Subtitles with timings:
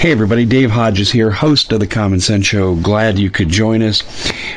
[0.00, 2.74] Hey everybody, Dave Hodges here, host of the Common Sense Show.
[2.74, 4.02] Glad you could join us.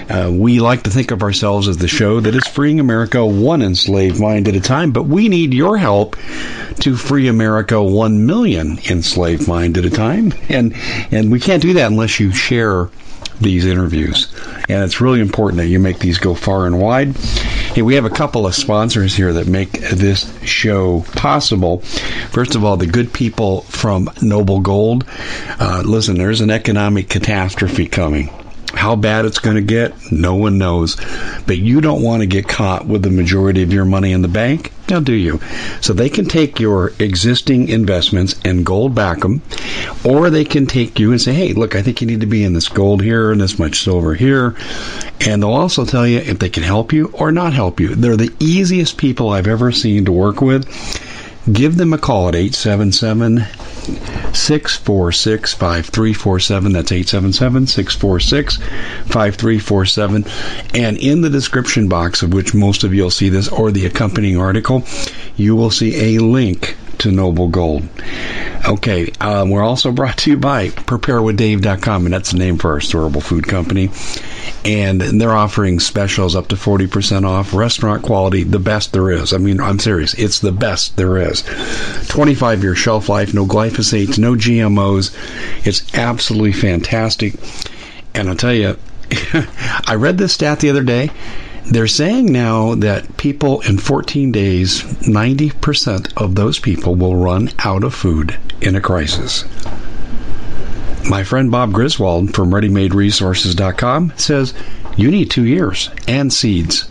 [0.09, 3.61] Uh, we like to think of ourselves as the show that is freeing America one
[3.61, 6.15] enslaved mind at a time, but we need your help
[6.79, 10.33] to free America one million enslaved mind at a time.
[10.47, 10.73] And
[11.11, 12.89] and we can't do that unless you share
[13.39, 14.33] these interviews.
[14.69, 17.15] And it's really important that you make these go far and wide.
[17.17, 21.79] Hey, we have a couple of sponsors here that make this show possible.
[22.31, 25.05] First of all, the good people from Noble Gold.
[25.59, 28.29] Uh, listen, there's an economic catastrophe coming.
[28.73, 30.97] How bad it's going to get, no one knows.
[31.45, 34.27] But you don't want to get caught with the majority of your money in the
[34.27, 34.73] bank.
[34.89, 35.39] Now, do you?
[35.79, 39.41] So they can take your existing investments and gold back them,
[40.03, 42.43] or they can take you and say, hey, look, I think you need to be
[42.43, 44.55] in this gold here and this much silver here.
[45.21, 47.95] And they'll also tell you if they can help you or not help you.
[47.95, 50.67] They're the easiest people I've ever seen to work with.
[51.51, 53.45] Give them a call at 877
[54.33, 56.71] 646 5347.
[56.73, 60.25] That's 877 646 5347.
[60.73, 63.85] And in the description box, of which most of you will see this, or the
[63.85, 64.83] accompanying article,
[65.35, 67.87] you will see a link to Noble Gold.
[68.65, 72.79] Okay, um, we're also brought to you by PrepareWithDave.com, and that's the name for our
[72.79, 73.89] storable food company.
[74.63, 79.33] And they're offering specials up to 40% off, restaurant quality, the best there is.
[79.33, 81.43] I mean, I'm serious, it's the best there is.
[82.07, 85.13] 25 year shelf life, no glyphosates, no GMOs.
[85.67, 87.33] It's absolutely fantastic.
[88.15, 88.77] And I'll tell you,
[89.87, 91.09] I read this stat the other day
[91.65, 97.83] they're saying now that people in 14 days, 90% of those people will run out
[97.83, 99.45] of food in a crisis.
[101.09, 104.53] My friend Bob Griswold from ReadyMadeResources.com says
[104.95, 106.87] you need two years and seeds.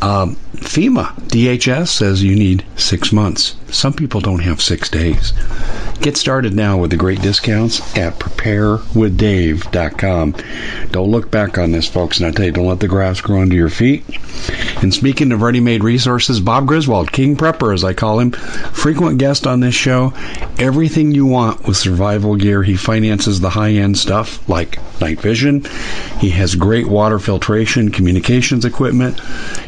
[0.00, 3.56] Um, FEMA, DHS says you need six months.
[3.70, 5.32] Some people don't have six days.
[6.00, 10.34] Get started now with the great discounts at preparewithdave.com.
[10.90, 13.40] Don't look back on this, folks, and I tell you, don't let the grass grow
[13.40, 14.04] under your feet.
[14.82, 19.46] And speaking of ready-made resources, Bob Griswold, King Prepper, as I call him, frequent guest
[19.46, 20.12] on this show.
[20.58, 22.62] Everything you want with survival gear.
[22.62, 25.64] He finances the high-end stuff like night vision.
[26.18, 29.20] He has great water filtration, communications equipment.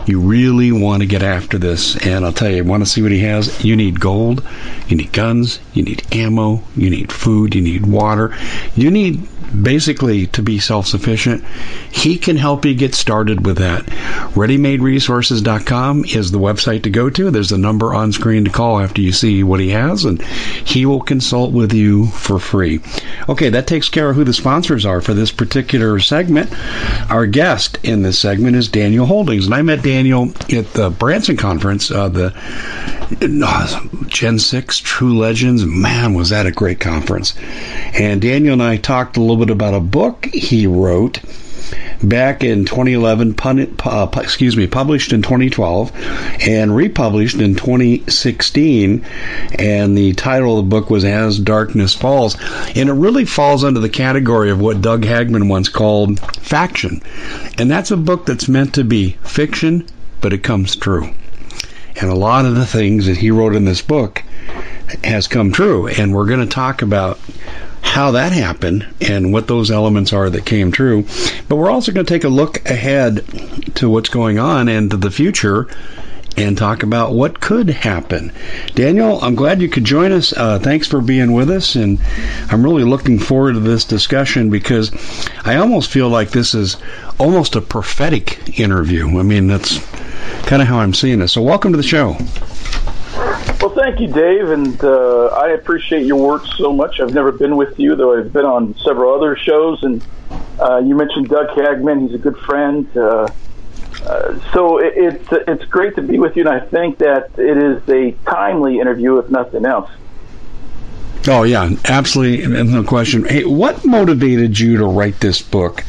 [0.06, 3.12] You really want to get after this, and I'll tell you, want to see what
[3.12, 3.64] he has?
[3.64, 4.42] You need gold,
[4.88, 8.36] you need guns, you need ammo, you need food, you need water,
[8.76, 9.26] you need
[9.62, 11.44] basically to be self sufficient,
[11.90, 13.84] he can help you get started with that.
[14.34, 17.30] ReadyMadeResources.com is the website to go to.
[17.30, 20.86] There's a number on screen to call after you see what he has, and he
[20.86, 22.80] will consult with you for free.
[23.28, 26.52] Okay, that takes care of who the sponsors are for this particular segment.
[27.10, 31.36] Our guest in this segment is Daniel Holdings, and I met Daniel at the Branson
[31.36, 32.32] conference, uh, the
[33.44, 35.64] uh, Gen 6 True Legends.
[35.64, 37.34] Man, was that a great conference.
[37.94, 41.20] And Daniel and I talked a little bit about a book he wrote
[42.02, 43.36] back in 2011,
[43.84, 45.92] uh, excuse me, published in 2012
[46.46, 49.04] and republished in 2016.
[49.58, 52.36] And the title of the book was As Darkness Falls.
[52.74, 57.02] And it really falls under the category of what Doug Hagmann once called faction.
[57.58, 59.86] And that's a book that's meant to be fiction,
[60.24, 61.10] but it comes true.
[62.00, 64.22] And a lot of the things that he wrote in this book
[65.04, 65.86] has come true.
[65.86, 67.20] And we're going to talk about
[67.82, 71.04] how that happened and what those elements are that came true.
[71.46, 73.22] But we're also going to take a look ahead
[73.74, 75.68] to what's going on and to the future
[76.36, 78.32] and talk about what could happen.
[78.74, 80.32] Daniel, I'm glad you could join us.
[80.32, 82.00] Uh, thanks for being with us, and
[82.50, 84.90] I'm really looking forward to this discussion because
[85.44, 86.76] I almost feel like this is
[87.18, 89.18] almost a prophetic interview.
[89.18, 89.78] I mean, that's
[90.46, 91.28] kind of how I'm seeing it.
[91.28, 92.16] So, welcome to the show.
[93.60, 97.00] Well, thank you, Dave, and uh, I appreciate your work so much.
[97.00, 100.04] I've never been with you, though I've been on several other shows, and
[100.60, 102.06] uh, you mentioned Doug Hagmann.
[102.06, 102.86] He's a good friend.
[102.96, 103.28] Uh,
[104.04, 107.56] uh, so it, it's it's great to be with you, and I think that it
[107.56, 109.90] is a timely interview, if nothing else.
[111.26, 113.24] Oh yeah, absolutely, no question.
[113.24, 115.82] Hey, what motivated you to write this book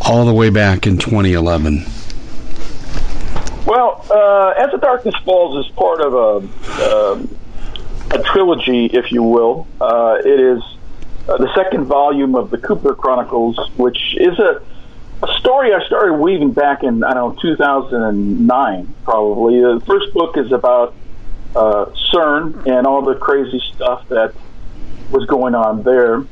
[0.00, 1.84] all the way back in 2011?
[3.66, 7.38] Well, uh, As the Darkness Falls is part of a, um,
[8.10, 9.66] a trilogy, if you will.
[9.80, 10.62] Uh, it is
[11.28, 14.62] uh, the second volume of the Cooper Chronicles, which is a,
[15.22, 19.60] a story I started weaving back in, I don't know, 2009, probably.
[19.60, 20.94] The first book is about
[21.54, 24.34] uh, CERN and all the crazy stuff that
[25.12, 26.24] was going on there,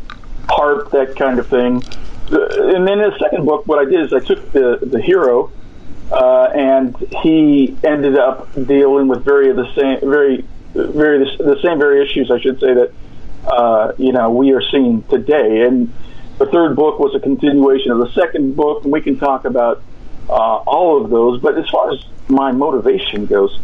[0.48, 1.84] HAARP, that kind of thing.
[2.32, 5.00] Uh, and then in the second book, what I did is I took the, the
[5.00, 5.52] hero,
[6.10, 11.78] uh, and he ended up dealing with very the same, very, very the, the same
[11.78, 12.92] very issues, I should say that
[13.46, 15.62] uh, you know we are seeing today.
[15.66, 15.92] And
[16.38, 19.82] the third book was a continuation of the second book, and we can talk about
[20.28, 21.40] uh, all of those.
[21.40, 23.58] But as far as my motivation goes,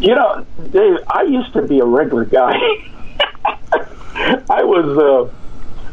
[0.00, 2.56] you know, Dave, I used to be a regular guy.
[4.48, 4.98] I was.
[4.98, 5.34] Uh,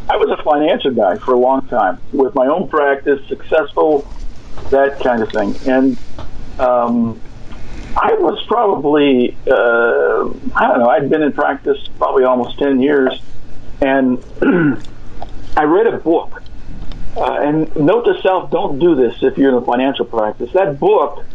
[0.10, 4.06] I was a financial guy for a long time with my own practice, successful
[4.70, 5.56] that kind of thing.
[5.68, 5.98] And
[6.60, 7.20] um,
[7.98, 13.22] I was probably, uh, I don't know, I'd been in practice probably almost 10 years,
[13.82, 14.24] and
[15.58, 16.42] I read a book.
[17.18, 20.50] Uh, and note to self, don't do this if you're in the financial practice.
[20.54, 21.26] That book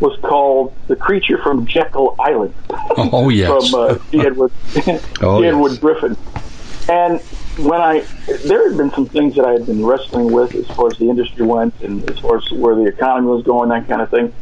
[0.00, 2.54] was called The Creature from Jekyll Island.
[2.70, 3.70] Oh, yes.
[3.70, 3.98] from uh.
[4.14, 4.52] Edward,
[5.20, 5.78] oh, Edward yes.
[5.78, 6.16] Griffin.
[6.88, 7.20] And
[7.56, 8.00] when I
[8.44, 11.08] there had been some things that I had been wrestling with as far as the
[11.08, 14.32] industry went and as far as where the economy was going, that kind of thing.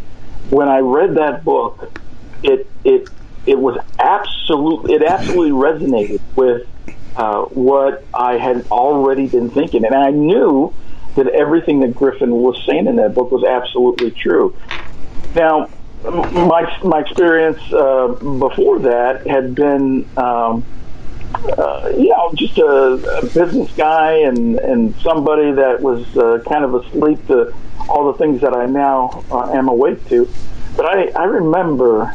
[0.50, 1.92] When I read that book,
[2.42, 3.08] it it
[3.46, 6.66] it was absolutely it absolutely resonated with
[7.16, 10.74] uh, what I had already been thinking, and I knew
[11.14, 14.56] that everything that Griffin was saying in that book was absolutely true.
[15.36, 15.70] Now,
[16.02, 20.08] my my experience uh, before that had been.
[20.16, 20.64] Um,
[21.34, 26.64] uh, you know, just a, a business guy and, and somebody that was uh, kind
[26.64, 27.54] of asleep to
[27.88, 30.28] all the things that I now uh, am awake to.
[30.76, 32.14] But I, I remember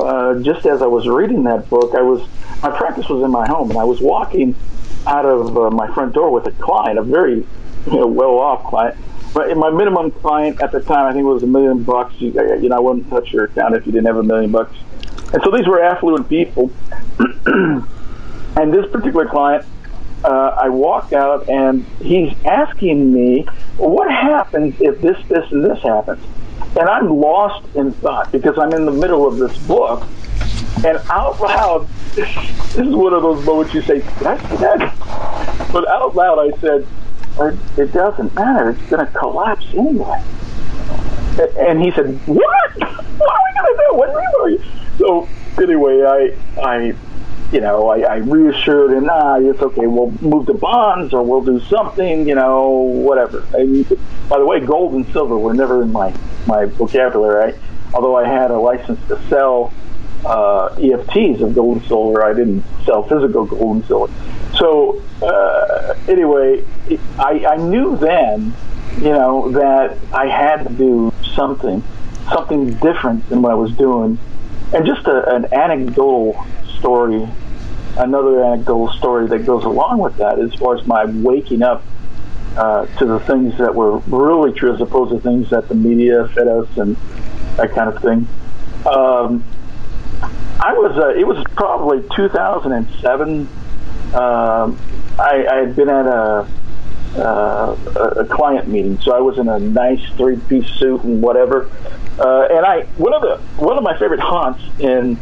[0.00, 2.26] uh, just as I was reading that book, I was
[2.62, 4.54] my practice was in my home, and I was walking
[5.06, 7.44] out of uh, my front door with a client, a very
[7.86, 8.96] you know, well-off client.
[9.34, 12.14] But my minimum client at the time, I think it was a million bucks.
[12.20, 14.76] You, you know, I wouldn't touch your account if you didn't have a million bucks.
[15.32, 16.70] And so these were affluent people.
[18.56, 19.64] And this particular client,
[20.24, 25.82] uh, I walk out and he's asking me, what happens if this, this, and this
[25.82, 26.24] happens?
[26.78, 30.06] And I'm lost in thought because I'm in the middle of this book.
[30.84, 32.28] And out loud, this
[32.76, 35.68] is one of those moments you say, that's that.
[35.72, 36.86] But out loud, I said,
[37.78, 38.70] it doesn't matter.
[38.70, 40.22] It's going to collapse anyway.
[41.58, 42.72] And he said, what?
[43.22, 43.96] What are we going to do?
[43.96, 44.62] What are you?
[44.98, 45.28] So
[45.62, 46.94] anyway, I, I
[47.52, 49.86] you know, I, I reassured him, nah, it's okay.
[49.86, 53.46] We'll move to bonds or we'll do something, you know, whatever.
[53.52, 53.86] And
[54.28, 56.14] by the way, gold and silver were never in my,
[56.46, 57.54] my vocabulary.
[57.92, 59.72] Although I had a license to sell
[60.24, 64.12] uh, EFTs of gold and silver, I didn't sell physical gold and silver.
[64.56, 66.64] So uh, anyway,
[67.18, 68.54] I, I knew then,
[68.96, 71.82] you know, that I had to do something,
[72.30, 74.18] something different than what I was doing.
[74.72, 76.42] And just a, an anecdotal
[76.78, 77.28] story,
[77.96, 81.84] another anecdotal story that goes along with that, as far as my waking up
[82.56, 86.28] uh, to the things that were really true, as opposed to things that the media
[86.28, 86.96] fed us and
[87.56, 88.26] that kind of thing.
[88.86, 89.44] Um,
[90.60, 90.96] I was.
[90.96, 93.48] Uh, it was probably 2007.
[94.14, 94.78] Um,
[95.18, 96.48] I, I had been at a,
[97.16, 97.76] uh,
[98.16, 101.70] a client meeting, so I was in a nice three-piece suit and whatever.
[102.18, 105.18] Uh, and I one of the one of my favorite haunts in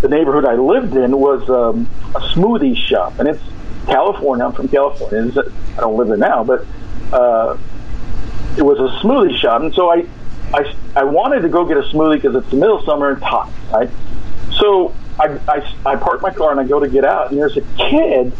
[0.00, 3.42] the neighborhood I lived in was um, a smoothie shop, and it's
[3.86, 4.44] California.
[4.44, 5.28] I'm from California.
[5.28, 5.38] It's,
[5.76, 6.66] I don't live there now, but
[7.12, 7.56] uh,
[8.56, 10.06] it was a smoothie shop, and so I,
[10.52, 13.18] I, I wanted to go get a smoothie because it's the middle of summer and
[13.18, 13.90] it's hot, right?
[14.58, 17.56] So I, I, I park my car and I go to get out, and there's
[17.56, 18.32] a kid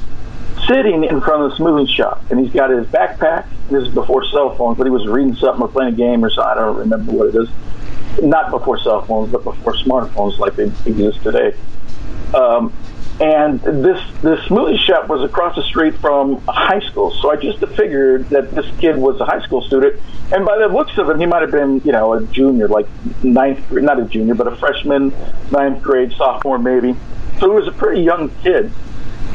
[0.66, 3.46] sitting in front of the smoothie shop, and he's got his backpack.
[3.70, 6.30] This is before cell phones, but he was reading something or playing a game or
[6.30, 6.50] something.
[6.50, 7.48] I don't remember what it is.
[8.23, 11.54] Not before cell phones, but before smartphones like they exist today.
[12.35, 12.73] Um,
[13.20, 17.12] and this this smoothie shop was across the street from a high school.
[17.12, 20.00] So I just figured that this kid was a high school student,
[20.32, 22.87] and by the looks of him, he might have been you know a junior, like
[23.23, 25.14] ninth, grade not a junior, but a freshman,
[25.50, 26.94] ninth grade, sophomore maybe.
[27.40, 28.70] So he was a pretty young kid,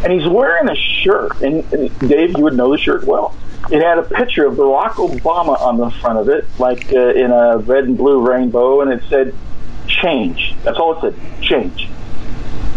[0.04, 1.42] and he's wearing a shirt.
[1.42, 3.36] And, and Dave, you would know the shirt well.
[3.72, 7.32] It had a picture of Barack Obama on the front of it, like uh, in
[7.32, 9.34] a red and blue rainbow, and it said
[9.88, 11.90] "change." That's all it said, "change."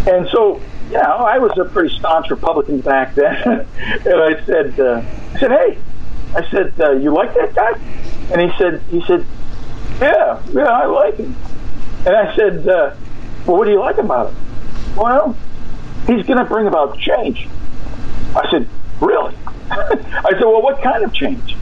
[0.06, 0.60] And so
[0.90, 5.02] you know, I was a pretty staunch Republican back then, and I said, uh,
[5.34, 5.78] I said, hey,
[6.34, 7.72] I said, uh, you like that guy?
[8.30, 9.24] And he said, he said,
[10.00, 11.34] yeah, yeah, I like him.
[12.06, 12.94] And I said, uh,
[13.46, 14.96] well, what do you like about him?
[14.96, 15.36] Well,
[16.06, 17.48] he's going to bring about change.
[18.36, 18.68] I said,
[19.00, 19.34] really?
[20.24, 21.56] I said, well, what kind of change?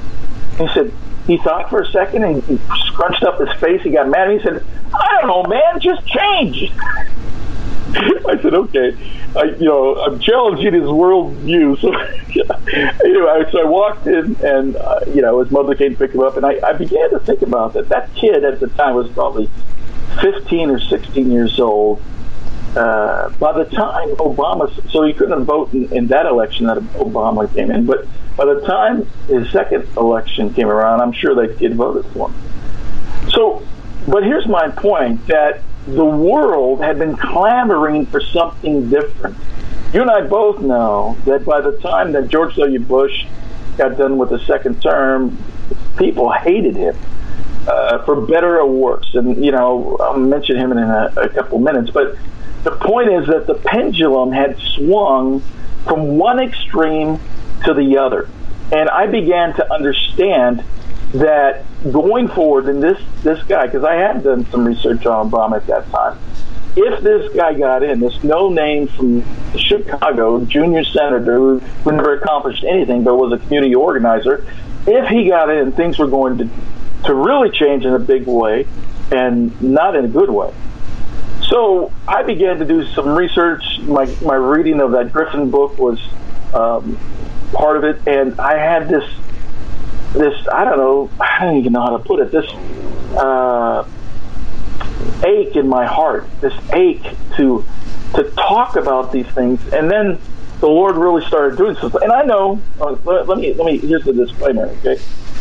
[0.59, 0.93] He said,
[1.27, 3.83] he thought for a second and he scrunched up his face.
[3.83, 4.65] He got mad and he said,
[4.95, 6.73] I don't know, man, just change.
[7.95, 8.97] I said, okay.
[9.37, 11.81] I, you know, I'm challenging his worldview.
[11.81, 11.93] So
[13.05, 16.21] anyway, so I walked in, and uh, you know, his mother came to pick him
[16.21, 17.89] up, and I, I began to think about that.
[17.89, 19.51] That kid at the time was probably
[20.21, 22.03] 15 or 16 years old.
[22.77, 27.53] Uh, by the time Obama, so he couldn't vote in, in that election that Obama
[27.55, 31.75] came in, but by the time his second election came around, I'm sure that kid
[31.75, 33.31] voted for him.
[33.31, 33.67] So,
[34.09, 39.37] but here's my point that the world had been clamoring for something different.
[39.93, 42.81] You and I both know that by the time that George W.
[42.81, 43.27] Bush
[43.77, 45.37] got done with the second term,
[45.99, 46.97] people hated him.
[47.67, 49.15] Uh, for better or worse.
[49.15, 51.93] And, you know, I'll mention him in a, a couple minutes.
[51.93, 52.17] But
[52.65, 55.41] the point is that the pendulum had swung
[55.85, 57.19] from one extreme
[57.65, 58.29] to the other.
[58.73, 60.65] And I began to understand
[61.15, 65.57] that going forward, and this this guy, because I had done some research on Obama
[65.57, 66.19] at that time,
[66.77, 69.23] if this guy got in, this no name from
[69.57, 74.47] Chicago, junior senator who, who never accomplished anything but was a community organizer,
[74.87, 76.49] if he got in, things were going to
[77.05, 78.67] to really change in a big way,
[79.11, 80.53] and not in a good way.
[81.49, 83.63] So I began to do some research.
[83.81, 86.01] My my reading of that Griffin book was
[86.55, 86.99] um,
[87.53, 89.09] part of it, and I had this
[90.13, 92.47] this I don't know I don't even know how to put it this
[93.17, 93.87] uh,
[95.25, 97.05] ache in my heart this ache
[97.37, 97.65] to
[98.15, 100.19] to talk about these things and then
[100.61, 103.79] the Lord really started doing something and I know uh, let, let, me let me
[103.79, 104.99] here's the disclaimer okay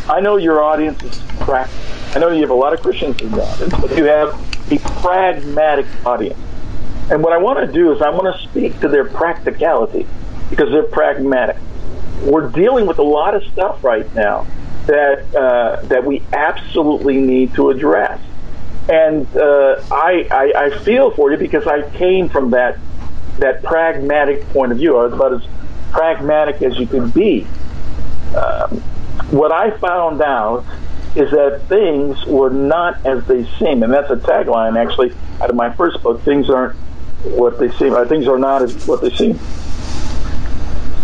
[0.07, 1.71] I know your audience is cracked.
[2.15, 4.79] I know you have a lot of Christians in the audience but you have a
[5.01, 6.39] pragmatic audience
[7.09, 10.07] and what I want to do is I want to speak to their practicality
[10.49, 11.57] because they're pragmatic
[12.23, 14.45] we're dealing with a lot of stuff right now
[14.87, 18.19] that uh, that we absolutely need to address.
[18.89, 22.77] And uh, I, I, I feel for you because I came from that
[23.39, 24.97] that pragmatic point of view.
[24.97, 25.47] I was about as
[25.91, 27.45] pragmatic as you could be.
[28.35, 28.81] Um,
[29.31, 30.65] what I found out
[31.15, 35.55] is that things were not as they seem, and that's a tagline actually out of
[35.55, 36.21] my first book.
[36.23, 36.75] Things aren't
[37.23, 37.93] what they seem.
[37.93, 39.33] Uh, things are not as what they seem.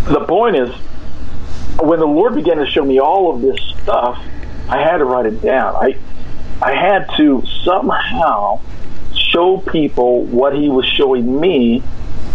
[0.04, 0.74] The point is,
[1.80, 4.18] when the Lord began to show me all of this stuff,
[4.68, 5.76] I had to write it down.
[5.76, 5.98] I
[6.60, 8.60] I had to somehow
[9.14, 11.82] show people what He was showing me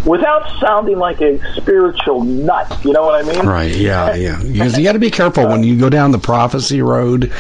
[0.06, 2.80] without sounding like a spiritual nut.
[2.84, 3.46] You know what I mean?
[3.46, 3.76] Right.
[3.76, 4.16] Yeah.
[4.24, 4.42] Yeah.
[4.42, 7.32] Because you got to be careful when you go down the prophecy road.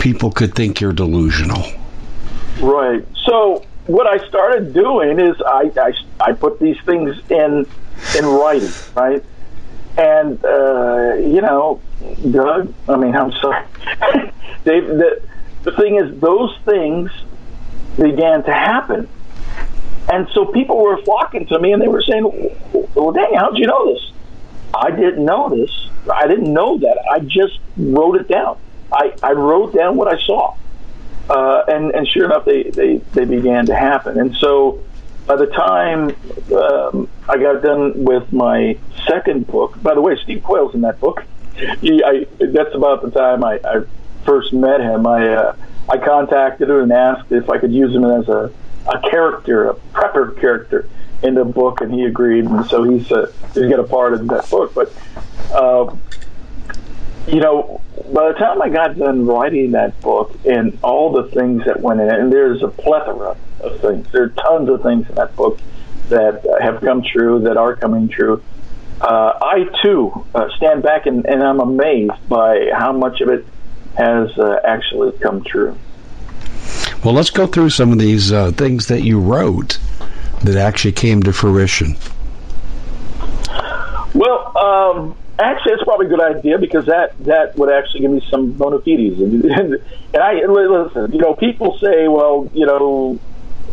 [0.00, 1.62] People could think you're delusional.
[2.60, 3.04] Right.
[3.24, 7.66] So what I started doing is I I, I put these things in
[8.16, 8.70] in writing.
[8.94, 9.24] Right
[9.96, 11.80] And uh, you know,
[12.30, 12.72] Doug.
[12.88, 13.64] I mean, I'm sorry,
[14.64, 14.86] Dave.
[14.86, 15.22] The,
[15.62, 17.10] the thing is, those things
[17.96, 19.08] began to happen,
[20.12, 22.24] and so people were flocking to me, and they were saying,
[22.94, 24.12] "Well, dang, how'd you know this?"
[24.74, 25.88] I didn't know this.
[26.12, 26.98] I didn't know that.
[27.10, 28.58] I just wrote it down.
[28.92, 30.54] I, I wrote down what I saw.
[31.28, 34.18] Uh, and, and sure enough, they, they, they began to happen.
[34.18, 34.82] And so
[35.26, 36.10] by the time
[36.52, 40.98] um, I got done with my second book, by the way, Steve Quayle's in that
[40.98, 41.24] book.
[41.80, 43.82] He, I, that's about the time I, I
[44.24, 45.06] first met him.
[45.06, 45.56] I, uh,
[45.88, 48.52] I contacted him and asked if I could use him as a,
[48.90, 50.88] a character, a prepper character
[51.22, 52.44] in the book, and he agreed.
[52.44, 54.74] And so he's, uh, he's a part in that book.
[54.74, 54.92] But,
[55.52, 55.94] uh,
[57.26, 57.80] you know,
[58.12, 62.00] by the time I got done writing that book and all the things that went
[62.00, 65.36] in it, and there's a plethora of things, there are tons of things in that
[65.36, 65.60] book
[66.08, 68.42] that have come true, that are coming true.
[69.00, 73.46] Uh, I too uh, stand back and, and, I'm amazed by how much of it
[73.96, 75.78] has uh, actually come true.
[77.04, 79.78] Well, let's go through some of these uh, things that you wrote
[80.42, 81.96] that actually came to fruition.
[84.14, 88.22] Well, um, Actually, it's probably a good idea because that that would actually give me
[88.28, 89.18] some bona fides.
[89.20, 89.74] And, and,
[90.12, 93.18] and I listen, you know, people say, well, you know,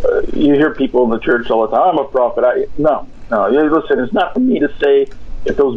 [0.06, 2.46] uh, you hear people in the church all the time, I'm a prophet.
[2.46, 3.50] I no, no.
[3.50, 5.08] Listen, it's not for me to say
[5.44, 5.77] if those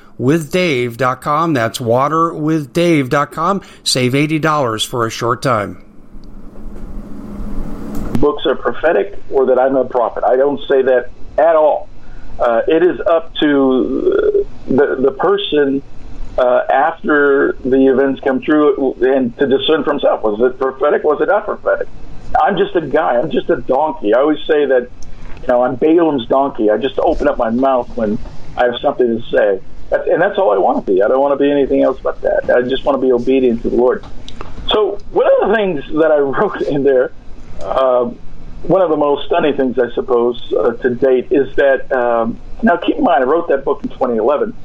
[0.19, 1.53] waterwithdave.com.
[1.53, 3.61] That's waterwithdave.com.
[3.83, 5.85] Save $80 for a short time.
[8.19, 10.23] Books are prophetic or that I'm a prophet.
[10.23, 11.89] I don't say that at all.
[12.39, 15.81] Uh, it is up to the, the person
[16.37, 21.21] uh, after the events come true and to discern for himself was it prophetic, was
[21.21, 21.87] it not prophetic?
[22.41, 24.13] I'm just a guy, I'm just a donkey.
[24.13, 24.89] I always say that,
[25.41, 26.69] you know, I'm Balaam's donkey.
[26.69, 28.17] I just open up my mouth when
[28.55, 31.01] I have something to say and that's all I want to be.
[31.01, 32.49] I don't want to be anything else but that.
[32.49, 34.05] I just want to be obedient to the Lord.
[34.69, 37.11] So one of the things that I wrote in there,
[37.61, 38.05] uh,
[38.63, 41.91] one of the most stunning things, I suppose, uh, to date is that.
[41.91, 44.55] Um, now, keep in mind, I wrote that book in 2011,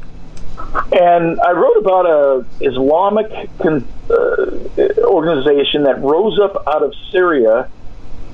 [0.92, 7.70] and I wrote about a Islamic con- uh, organization that rose up out of Syria,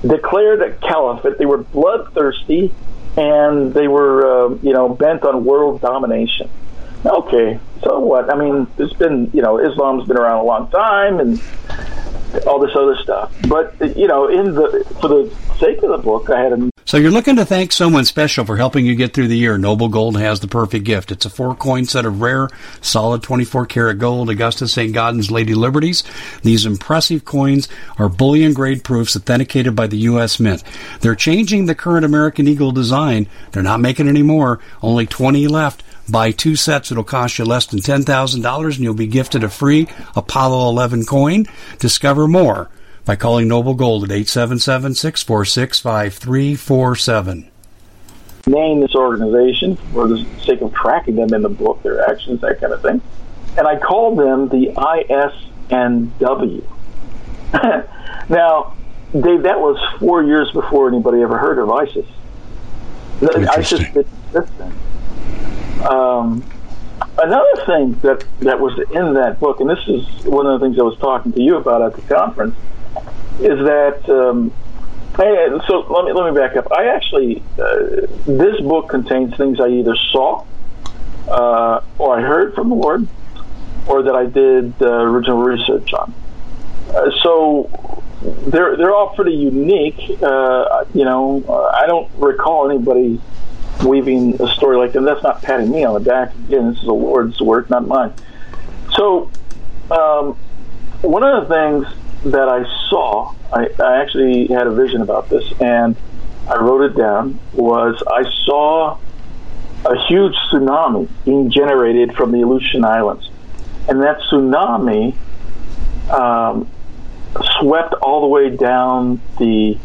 [0.05, 1.37] declared a caliphate.
[1.37, 2.73] They were bloodthirsty,
[3.15, 6.49] and they were, uh, you know, bent on world domination.
[7.05, 8.31] Okay, so what?
[8.31, 11.41] I mean, it's been, you know, Islam's been around a long time and
[12.47, 13.33] all this other stuff.
[13.47, 16.97] But, you know, in the for the sake of the book, I had a so
[16.97, 19.57] you're looking to thank someone special for helping you get through the year.
[19.57, 21.11] Noble Gold has the perfect gift.
[21.11, 22.49] It's a four coin set of rare,
[22.81, 24.93] solid 24 karat gold Augustus St.
[24.93, 26.03] Gaudens Lady Liberties.
[26.43, 30.39] These impressive coins are bullion grade proofs authenticated by the U.S.
[30.39, 30.61] Mint.
[30.99, 33.27] They're changing the current American Eagle design.
[33.53, 34.59] They're not making any more.
[34.81, 35.83] Only 20 left.
[36.09, 39.87] Buy two sets, it'll cost you less than $10,000 and you'll be gifted a free
[40.15, 41.45] Apollo 11 coin.
[41.79, 42.69] Discover more
[43.05, 47.49] by calling Noble Gold at 877 646 5347.
[48.45, 52.59] Name this organization for the sake of tracking them in the book, their actions, that
[52.59, 53.01] kind of thing.
[53.57, 54.73] And I called them the
[55.69, 56.63] ISNW.
[58.29, 58.75] now,
[59.13, 62.05] Dave, that was four years before anybody ever heard of ISIS.
[63.21, 64.73] ISIS didn't exist then.
[65.83, 66.43] Um,
[67.17, 70.79] another thing that, that was in that book, and this is one of the things
[70.79, 72.55] I was talking to you about at the conference,
[73.39, 74.53] is that um,
[75.15, 76.71] so let me let me back up.
[76.71, 80.45] I actually uh, this book contains things I either saw
[81.27, 83.07] uh, or I heard from the Lord,
[83.87, 86.13] or that I did uh, original research on.
[86.89, 87.69] Uh, so
[88.47, 90.21] they're they're all pretty unique.
[90.21, 93.21] Uh, you know, I don't recall anybody
[93.81, 95.01] weaving a story like that.
[95.01, 96.33] That's not patting me on the back.
[96.47, 98.13] Again, this is the Lord's work, not mine.
[98.93, 99.31] So,
[99.89, 100.37] um,
[101.01, 105.43] one of the things that I saw, I, I actually had a vision about this,
[105.59, 105.95] and
[106.47, 108.97] I wrote it down, was I saw
[109.85, 113.29] a huge tsunami being generated from the Aleutian Islands.
[113.89, 115.15] And that tsunami
[116.09, 116.69] um,
[117.59, 119.77] swept all the way down the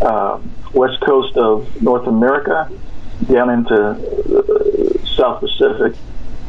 [0.00, 0.40] uh,
[0.72, 2.70] west coast of North America,
[3.26, 5.96] down into uh, South Pacific,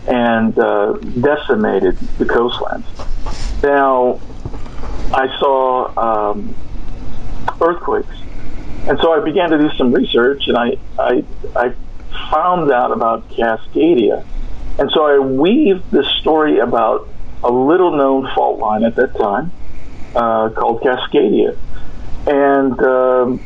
[0.07, 2.87] and uh, decimated the coastlands.
[3.61, 4.19] Now,
[5.13, 6.55] I saw um,
[7.61, 8.15] earthquakes.
[8.87, 11.23] And so I began to do some research, and I, I,
[11.55, 11.73] I
[12.31, 14.25] found out about Cascadia.
[14.79, 17.07] And so I weaved this story about
[17.43, 19.51] a little known fault line at that time
[20.15, 21.57] uh, called Cascadia.
[22.25, 23.43] And um,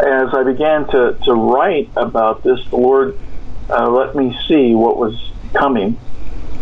[0.00, 3.18] as I began to, to write about this, the Lord
[3.68, 5.98] uh, let me see what was coming.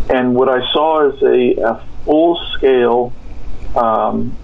[0.09, 3.13] And what I saw is a, a full scale
[3.75, 4.37] um,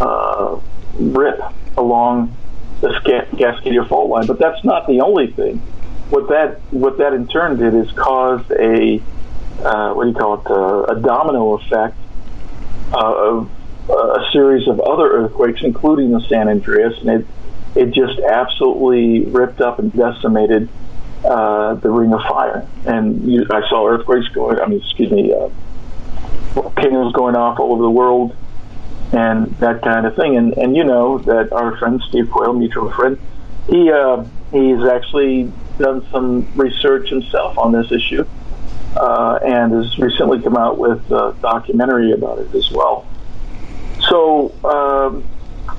[0.00, 0.58] uh,
[0.94, 1.40] rip
[1.76, 2.36] along
[2.80, 4.26] the Cascadia fault line.
[4.26, 5.58] But that's not the only thing.
[6.10, 9.00] What that what that in turn did is caused a
[9.62, 11.96] uh, what do you call it uh, a domino effect
[12.92, 13.50] uh, of
[13.88, 17.26] uh, a series of other earthquakes, including the San Andreas, and it
[17.74, 20.68] it just absolutely ripped up and decimated
[21.24, 22.66] uh, the Ring of Fire.
[22.86, 24.58] And you, I saw earthquakes going.
[24.60, 25.48] I mean, excuse me, uh,
[26.54, 28.36] volcanoes going off all over the world
[29.12, 30.36] and that kind of thing.
[30.36, 33.18] And and you know that our friend Steve Quayle, mutual friend,
[33.68, 38.26] he uh, he's actually done some research himself on this issue,
[38.96, 43.06] uh, and has recently come out with a documentary about it as well.
[44.08, 45.22] So um,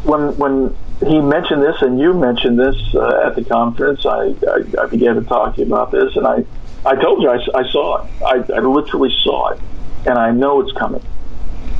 [0.03, 0.75] when when
[1.05, 5.15] he mentioned this and you mentioned this uh, at the conference, I, I, I began
[5.15, 6.45] to talk to you about this, and I
[6.85, 8.11] I told you I, I saw it.
[8.23, 9.59] I, I literally saw it,
[10.05, 11.03] and I know it's coming.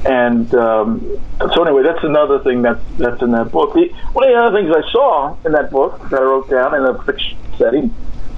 [0.06, 3.74] And um, so anyway, that's another thing that's that's in that book.
[3.74, 6.76] The, one of the other things I saw in that book that I wrote down
[6.76, 7.94] in a fiction setting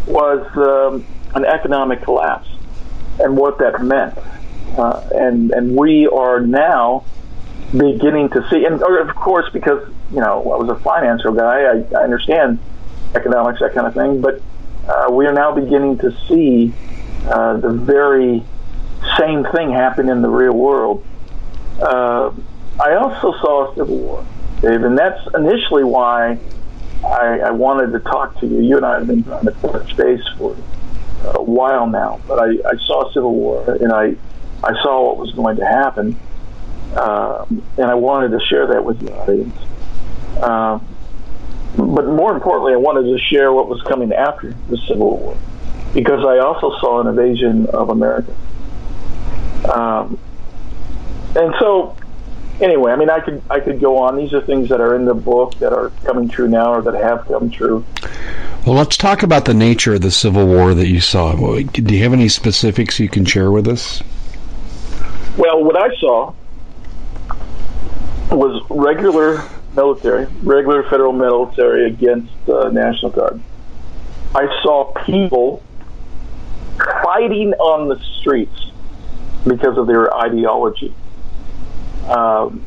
[0.06, 2.50] was um, an economic collapse
[3.19, 4.17] and what that meant.
[4.78, 7.06] Uh, and and we are now
[7.77, 11.99] beginning to see, and of course, because you know I was a financial guy, I,
[11.99, 12.59] I understand
[13.15, 14.21] economics, that kind of thing.
[14.21, 14.41] But
[14.88, 16.73] uh, we are now beginning to see
[17.25, 18.43] uh, the very
[19.17, 21.05] same thing happen in the real world
[21.81, 22.31] uh,
[22.79, 24.25] I also saw a civil war,
[24.62, 26.38] Dave, and that's initially why
[27.03, 28.62] I, I wanted to talk to you.
[28.62, 30.55] You and I have been trying to touch base for
[31.25, 34.15] a while now, but I, I saw a civil war, and I
[34.63, 36.17] I saw what was going to happen,
[36.95, 39.58] um, and I wanted to share that with the audience.
[40.41, 40.88] Um,
[41.75, 45.38] but more importantly, I wanted to share what was coming after the Civil War,
[45.93, 48.34] because I also saw an invasion of America.
[49.73, 50.19] Um,
[51.36, 51.95] and so
[52.62, 54.17] anyway, I mean, I could I could go on.
[54.17, 56.93] These are things that are in the book that are coming true now, or that
[56.95, 57.84] have come true.
[58.65, 61.34] Well, let's talk about the nature of the Civil War that you saw.
[61.34, 64.01] Do you have any specifics you can share with us?
[65.38, 66.34] Well, what I saw
[68.38, 69.43] was regular
[69.76, 73.41] military, regular federal military against uh, National Guard.
[74.36, 75.63] I saw people
[77.04, 78.72] fighting on the streets
[79.46, 80.93] because of their ideology.
[82.08, 82.65] Um,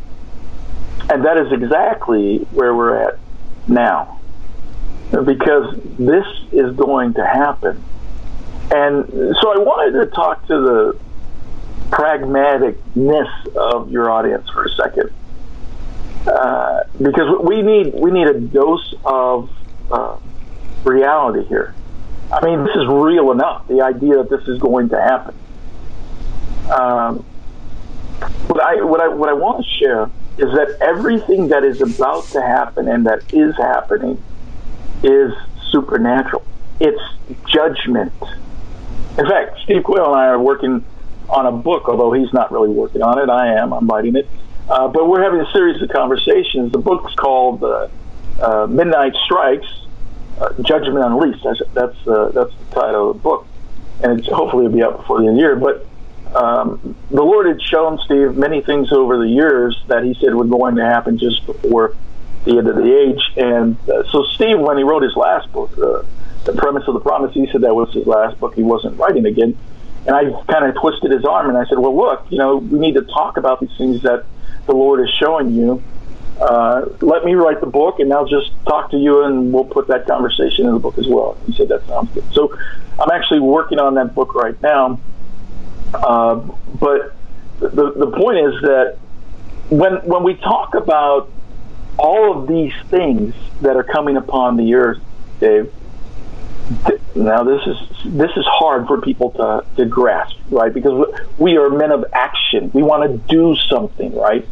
[1.09, 3.18] and that is exactly where we're at
[3.68, 4.20] now.
[5.11, 7.83] Because this is going to happen.
[8.74, 9.07] And
[9.40, 10.98] so I wanted to talk to the
[11.90, 15.11] pragmaticness of your audience for a second.
[16.26, 19.50] Uh, because we need we need a dose of
[19.90, 20.16] uh,
[20.84, 21.74] reality here.
[22.32, 23.68] I mean, this is real enough.
[23.68, 25.34] The idea that this is going to happen.
[26.70, 27.24] Um,
[28.48, 32.24] what I what I what I want to share is that everything that is about
[32.28, 34.22] to happen and that is happening
[35.02, 35.32] is
[35.70, 36.44] supernatural.
[36.80, 37.00] It's
[37.46, 38.12] judgment.
[39.18, 40.84] In fact, Steve Quayle and I are working
[41.28, 43.30] on a book, although he's not really working on it.
[43.30, 43.72] I am.
[43.72, 44.28] I'm writing it.
[44.68, 46.72] Uh, but we're having a series of conversations.
[46.72, 47.88] The book's called uh,
[48.40, 49.66] uh, Midnight Strikes,
[50.40, 51.44] uh, Judgment Unleashed.
[51.44, 53.46] That's that's, uh, that's the title of the book,
[54.02, 55.57] and it's, hopefully it'll be out before the end of the year.
[55.57, 55.87] But
[56.37, 60.44] um, the Lord had shown Steve many things over the years that He said were
[60.44, 61.94] going to happen just before
[62.44, 63.22] the end of the age.
[63.37, 67.35] And uh, so Steve, when he wrote his last book, the premise of the promise,
[67.35, 68.55] he said that was his last book.
[68.55, 69.57] He wasn't writing again.
[70.07, 72.79] And I kind of twisted his arm and I said, well, look, you know, we
[72.79, 74.24] need to talk about these things that
[74.66, 75.83] the Lord is showing you.
[76.40, 79.88] Uh, let me write the book and I'll just talk to you and we'll put
[79.88, 81.38] that conversation in the book as well.
[81.46, 82.24] He said, that sounds good.
[82.33, 82.57] So
[82.98, 85.00] I'm actually working on that book right now.
[85.94, 86.35] Uh,
[86.79, 87.14] but
[87.61, 88.98] the, the point is that
[89.70, 91.33] when, when we talk about
[91.98, 95.00] all of these things that are coming upon the earth,
[95.40, 95.72] Dave,
[97.14, 100.72] now this is this is hard for people to, to grasp, right?
[100.72, 102.70] Because we are men of action.
[102.74, 104.46] We want to do something, right?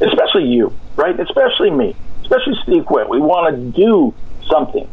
[0.00, 1.18] Especially you, right?
[1.18, 3.08] Especially me, especially Steve Quinn.
[3.08, 4.14] We want to do
[4.48, 4.86] something.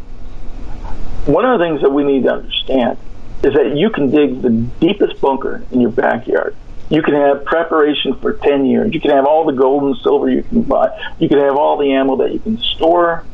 [1.26, 2.98] One of the things that we need to understand
[3.44, 6.56] is that you can dig the deepest bunker in your backyard.
[6.90, 8.94] You can have preparation for 10 years.
[8.94, 10.90] You can have all the gold and silver you can buy.
[11.20, 13.26] You can have all the ammo that you can store.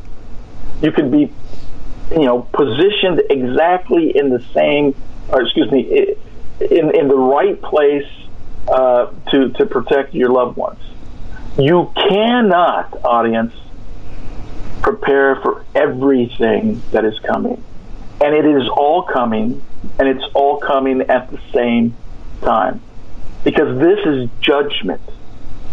[0.82, 1.32] You can be
[2.10, 4.94] you know, positioned exactly in the same,
[5.28, 6.16] or excuse me,
[6.60, 8.08] in in the right place
[8.68, 10.80] uh, to to protect your loved ones.
[11.58, 13.54] You cannot, audience,
[14.82, 17.62] prepare for everything that is coming,
[18.20, 19.62] and it is all coming,
[19.98, 21.94] and it's all coming at the same
[22.40, 22.80] time,
[23.44, 25.02] because this is judgment.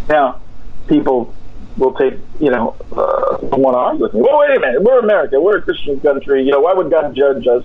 [0.09, 0.41] Now,
[0.87, 1.33] people
[1.77, 4.21] will take, you know, uh, want to argue with me.
[4.21, 4.81] Well, wait a minute.
[4.81, 5.39] We're America.
[5.39, 6.43] We're a Christian country.
[6.43, 7.63] You know, why would God judge us?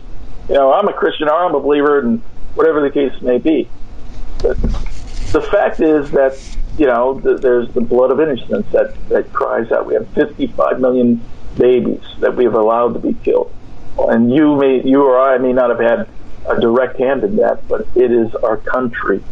[0.49, 2.21] You know, I'm a Christian or I'm a believer, and
[2.55, 3.69] whatever the case may be.
[4.43, 6.39] But the fact is that,
[6.79, 9.87] you know, th- there's the blood of innocence that, that cries out.
[9.87, 11.23] We have 55 million
[11.59, 13.55] babies that we have allowed to be killed.
[13.99, 16.09] And you may, you or I may not have had
[16.49, 19.23] a direct hand in that, but it is our country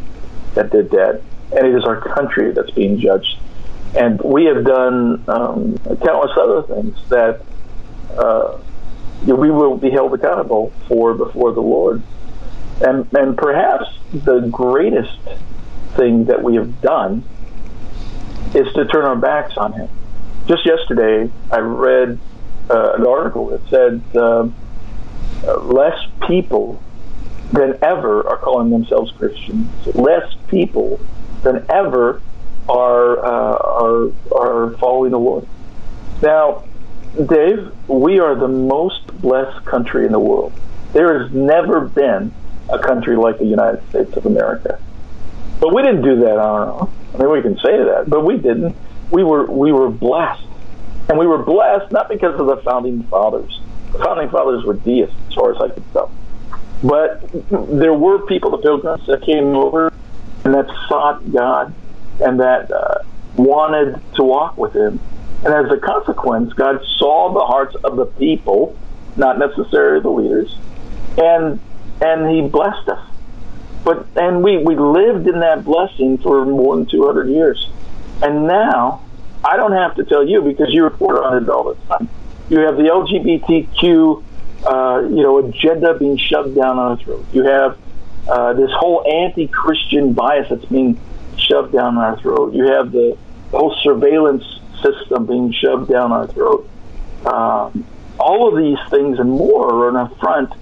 [0.54, 1.22] that did that.
[1.56, 3.38] And it is our country that's being judged
[3.94, 7.42] and we have done um, countless other things that
[8.16, 8.58] uh,
[9.24, 12.02] we will be held accountable for before the Lord.
[12.80, 15.18] And, and perhaps the greatest
[15.96, 17.24] thing that we have done
[18.54, 19.88] is to turn our backs on Him.
[20.46, 22.18] Just yesterday, I read
[22.68, 24.48] uh, an article that said uh,
[25.58, 26.82] less people
[27.52, 29.68] than ever are calling themselves Christians.
[29.94, 31.00] Less people
[31.42, 32.22] than ever
[32.68, 35.46] are uh, are are following the Lord.
[36.22, 36.64] Now,
[37.14, 40.52] Dave, we are the most blessed country in the world.
[40.92, 42.32] There has never been
[42.68, 44.80] a country like the United States of America.
[45.60, 46.92] But we didn't do that on our own.
[47.14, 48.76] I mean, we can say that, but we didn't.
[49.10, 50.46] We were we were blessed,
[51.08, 53.60] and we were blessed not because of the founding fathers.
[53.92, 56.12] The founding fathers were deists, as far as I can tell.
[56.82, 57.20] But
[57.50, 59.92] there were people, the pilgrims, that came over
[60.44, 61.74] and that sought God
[62.20, 63.02] and that uh,
[63.36, 65.00] wanted to walk with him.
[65.44, 68.78] And as a consequence, God saw the hearts of the people,
[69.16, 70.54] not necessarily the leaders,
[71.16, 71.60] and
[72.02, 73.09] and He blessed us.
[73.84, 77.68] But and we we lived in that blessing for more than 200 years,
[78.22, 79.02] and now
[79.42, 82.08] I don't have to tell you because you report on it all the time.
[82.50, 84.24] You have the LGBTQ,
[84.64, 87.26] uh, you know, agenda being shoved down our throat.
[87.32, 87.78] You have
[88.28, 90.98] uh, this whole anti-Christian bias that's being
[91.36, 92.54] shoved down our throat.
[92.54, 93.16] You have the
[93.50, 94.44] whole surveillance
[94.82, 96.68] system being shoved down our throat.
[97.24, 97.86] Um,
[98.18, 100.52] all of these things and more are an affront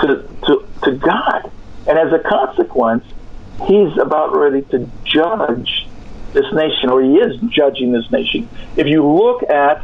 [0.00, 1.50] to, to, to God.
[1.88, 3.04] And as a consequence,
[3.66, 5.86] he's about ready to judge
[6.32, 8.48] this nation, or he is judging this nation.
[8.76, 9.82] If you look at,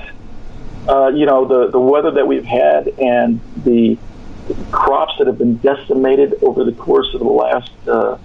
[0.88, 3.98] uh, you know, the, the weather that we've had and the
[4.70, 8.18] crops that have been decimated over the course of the last uh,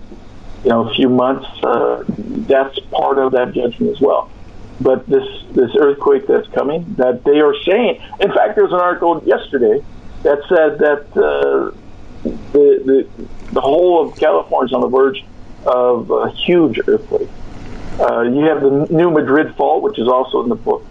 [0.63, 1.48] you know few months.
[1.63, 4.30] Uh, that's part of that judgment as well.
[4.82, 8.02] But this this earthquake that's coming, that they are saying.
[8.20, 9.84] In fact, there's an article yesterday
[10.24, 11.72] that said that uh,
[12.52, 15.26] the, the the whole of California is on the verge
[15.65, 17.28] of a huge earthquake.
[18.00, 20.86] Uh, you have the New Madrid fault, which is also in the book.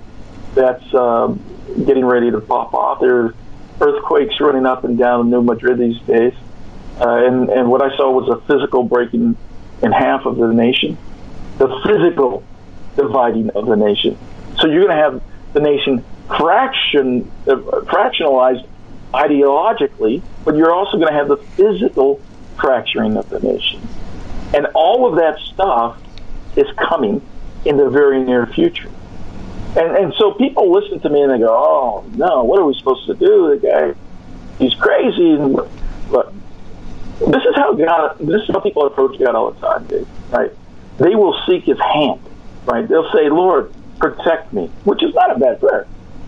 [0.57, 1.39] That's um,
[1.87, 2.99] getting ready to pop off.
[2.99, 3.35] There are
[3.81, 6.35] earthquakes running up and down New Madrid these days.
[7.01, 9.37] Uh, and, and what I saw was a physical breaking
[9.83, 10.99] in half of the nation,
[11.59, 12.43] the physical
[12.97, 14.19] dividing of the nation.
[14.59, 17.55] So you're going to have the nation fraction, uh,
[17.87, 18.67] fractionalized
[19.15, 22.21] ideologically, but you're also going to have the physical
[22.61, 23.87] fracturing of the nation.
[24.55, 26.01] And all of that stuff
[26.57, 27.21] is coming
[27.65, 28.91] in the very near future.
[29.77, 32.75] And, and so people listen to me and they go, oh, no, what are we
[32.75, 33.59] supposed to do?
[33.59, 33.95] The guy,
[34.59, 35.37] he's crazy.
[36.11, 36.33] But
[37.19, 40.51] this is how God, this is how people approach God all the time, Dave, right?
[40.99, 42.21] They will seek his hand,
[42.65, 42.89] right?
[42.89, 45.87] They'll say, Lord, protect me, which is not a bad prayer.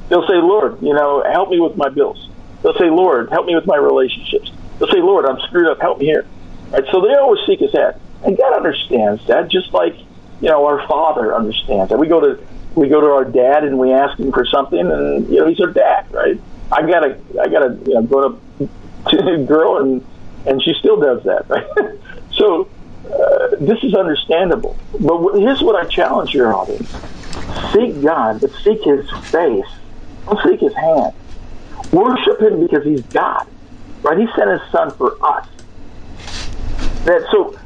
[0.08, 2.28] They'll say, Lord, you know, help me with my bills.
[2.62, 4.50] They'll say, Lord, help me with my relationships.
[4.78, 6.26] They'll say, Lord, I'm screwed up, help me here.
[6.70, 6.84] Right?
[6.92, 7.94] So they always seek his hand.
[8.24, 9.96] And God understands that, just like
[10.40, 11.98] you know our Father understands that.
[11.98, 15.28] We go to we go to our dad and we ask him for something, and
[15.28, 16.40] you know he's our dad, right?
[16.70, 20.04] I got a I got a you know grown up girl, and
[20.46, 21.66] and she still does that, right?
[22.32, 22.68] so
[23.06, 24.76] uh, this is understandable.
[24.98, 26.90] But here's what I challenge your audience:
[27.72, 29.64] seek God, but seek His face.
[30.26, 31.12] Don't seek His hand.
[31.92, 33.46] Worship Him because He's God,
[34.02, 34.18] right?
[34.18, 35.46] He sent His Son for us.
[37.04, 37.58] That so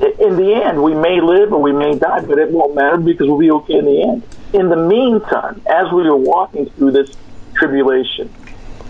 [0.00, 3.28] in the end, we may live or we may die, but it won't matter because
[3.28, 4.26] we'll be okay in the end.
[4.52, 7.08] In the meantime, as we are walking through this
[7.54, 8.32] tribulation,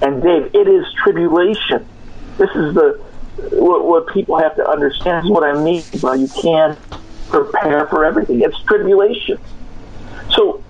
[0.03, 1.87] and Dave, it is tribulation.
[2.39, 3.01] This is the
[3.53, 5.27] what, what people have to understand.
[5.27, 6.79] Is what I mean by you can't
[7.29, 8.41] prepare for everything.
[8.41, 9.39] It's tribulation.
[10.31, 10.63] So,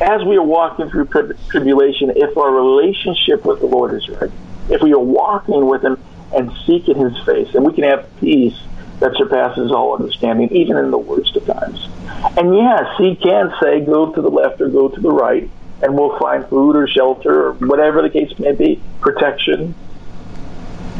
[0.00, 4.30] as we are walking through tri- tribulation, if our relationship with the Lord is right,
[4.70, 6.02] if we are walking with Him
[6.34, 8.58] and seeking His face, and we can have peace
[9.00, 11.88] that surpasses all understanding, even in the worst of times.
[12.36, 15.48] And yes, he can say, go to the left or go to the right,
[15.82, 19.74] and we'll find food or shelter or whatever the case may be, protection.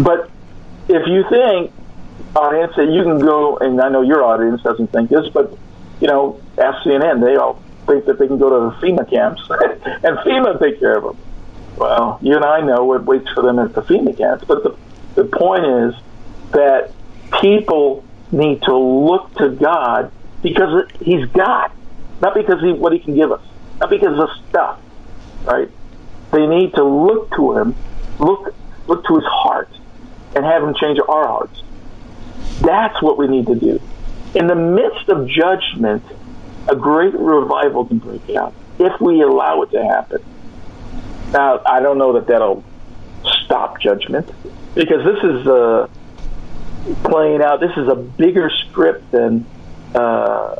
[0.01, 0.31] But
[0.89, 1.73] if you think,
[2.37, 5.57] audience, that you can go, and I know your audience doesn't think this, but,
[6.01, 9.43] you know, ask CNN, they all think that they can go to the FEMA camps,
[10.05, 11.17] and FEMA take care of them.
[11.79, 13.83] Well, you and I know what waits for them at the
[14.17, 14.77] camps, but the,
[15.15, 15.95] the point is
[16.51, 16.91] that
[17.41, 20.11] people need to look to God
[20.43, 21.71] because He's God,
[22.21, 23.43] not because he, what He can give us,
[23.79, 24.81] not because of stuff,
[25.45, 25.71] right?
[26.33, 27.77] They need to look to Him,
[28.19, 28.53] look
[28.89, 29.71] look to His heart,
[30.35, 31.63] and have Him change our hearts.
[32.61, 33.81] That's what we need to do.
[34.35, 36.03] In the midst of judgment,
[36.69, 40.25] a great revival can break out if we allow it to happen.
[41.33, 42.65] Now, I don't know that that'll
[43.45, 44.31] stop judgment
[44.75, 45.89] because this is uh,
[47.05, 47.61] playing out.
[47.61, 49.45] This is a bigger script than
[49.95, 50.55] uh,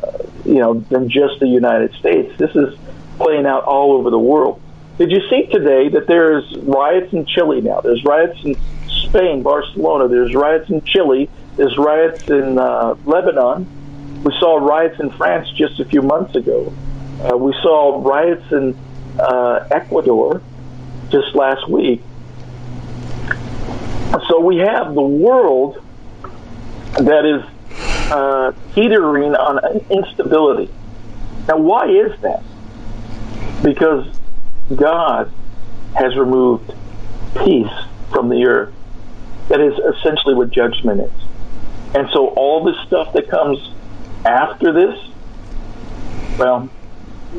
[0.45, 2.37] you know than just the United States.
[2.37, 2.77] This is
[3.17, 4.61] playing out all over the world.
[4.97, 7.81] Did you see today that there's riots in Chile now?
[7.81, 8.55] There's riots in
[8.87, 10.07] Spain, Barcelona.
[10.07, 11.29] There's riots in Chile.
[11.55, 14.23] There's riots in uh, Lebanon.
[14.23, 16.73] We saw riots in France just a few months ago.
[17.21, 18.77] Uh, we saw riots in
[19.17, 20.41] uh, Ecuador
[21.09, 22.01] just last week.
[24.27, 25.83] So we have the world
[26.93, 27.43] that is
[28.11, 30.71] uh, teetering on instability.
[31.47, 32.43] Now, why is that?
[33.63, 34.07] Because
[34.75, 35.31] God
[35.95, 36.73] has removed
[37.43, 37.71] peace
[38.11, 38.73] from the earth.
[39.49, 41.11] That is essentially what judgment is.
[41.95, 43.71] And so all this stuff that comes
[44.25, 44.99] after this,
[46.37, 46.69] well,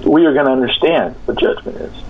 [0.04, 2.09] we are going to understand what judgment is.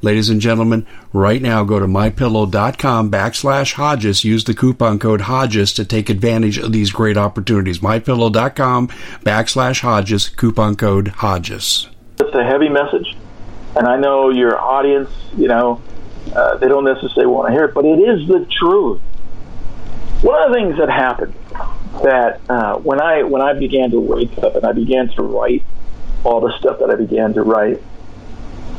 [0.00, 4.22] Ladies and gentlemen, right now go to mypillow.com backslash Hodges.
[4.22, 7.80] Use the coupon code Hodges to take advantage of these great opportunities.
[7.80, 8.88] Mypillow.com
[9.24, 11.88] backslash Hodges, coupon code Hodges.
[12.20, 13.16] It's a heavy message,
[13.76, 15.82] and I know your audience, you know,
[16.34, 19.00] uh, they don't necessarily want to hear it, but it is the truth.
[20.22, 21.34] One of the things that happened
[22.02, 25.64] that uh, when I when I began to wake up and I began to write
[26.22, 27.82] all the stuff that I began to write,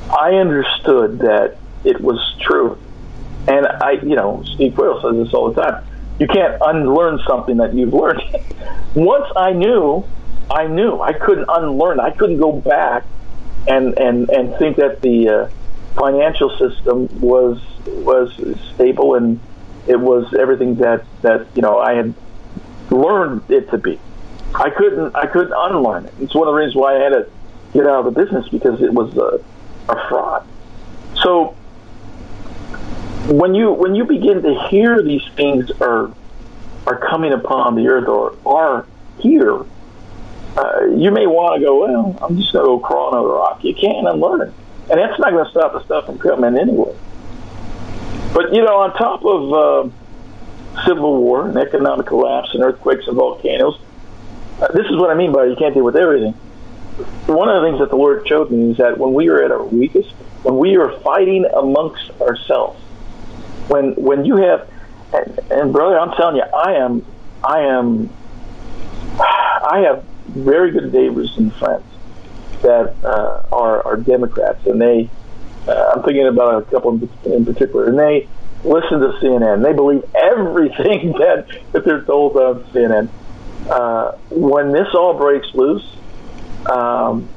[0.09, 2.77] I understood that it was true.
[3.47, 5.85] And I, you know, Steve Quayle says this all the time.
[6.19, 8.21] You can't unlearn something that you've learned.
[8.95, 10.05] Once I knew,
[10.51, 10.99] I knew.
[10.99, 11.99] I couldn't unlearn.
[11.99, 13.05] I couldn't go back
[13.67, 15.49] and and and think that the uh,
[15.95, 18.33] financial system was was
[18.73, 19.39] stable and
[19.87, 22.13] it was everything that that you know I had
[22.89, 23.99] learned it to be.
[24.55, 26.13] I couldn't I couldn't unlearn it.
[26.19, 27.29] It's one of the reasons why I had to
[27.73, 29.43] get out of the business because it was a,
[29.89, 30.47] a fraud.
[31.21, 31.55] So
[33.27, 36.11] when you when you begin to hear these things are
[36.87, 38.85] are coming upon the earth or are
[39.19, 39.63] here,
[40.57, 41.85] uh, you may want to go.
[41.85, 43.63] Well, I'm just going to go crawl under a rock.
[43.63, 44.53] You can't unlearn it,
[44.89, 46.95] and that's not going to stop the stuff from coming anyway.
[48.33, 53.15] But you know, on top of uh, civil war and economic collapse and earthquakes and
[53.15, 53.79] volcanoes,
[54.61, 56.35] uh, this is what I mean by you can't deal with everything.
[57.27, 59.51] One of the things that the Lord showed me is that when we are at
[59.51, 60.11] our weakest,
[60.43, 62.81] when we are fighting amongst ourselves,
[63.67, 64.69] when when you have,
[65.13, 67.05] and, and brother, I'm telling you, I am,
[67.43, 68.09] I am,
[69.19, 71.85] I have very good neighbors and friends
[72.61, 75.09] that uh, are are Democrats, and they,
[75.67, 78.27] uh, I'm thinking about a couple in particular, and they
[78.63, 79.63] listen to CNN.
[79.63, 83.09] They believe everything that that they're told on CNN
[83.69, 85.85] uh, when this all breaks loose,
[86.67, 87.29] um,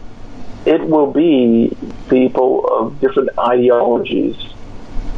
[0.64, 1.76] it will be
[2.08, 4.36] people of different ideologies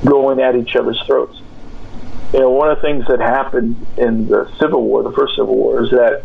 [0.05, 1.41] going at each other's throats.
[2.33, 5.55] You know, one of the things that happened in the Civil War, the first Civil
[5.55, 6.25] War, is that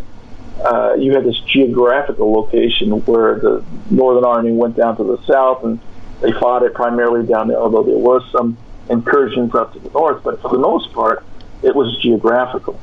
[0.63, 5.63] uh, you had this geographical location where the Northern Army went down to the south
[5.63, 5.79] and
[6.21, 8.57] they fought it primarily down there, although there was some
[8.89, 11.23] incursions up to the north, but for the most part,
[11.61, 12.79] it was geographical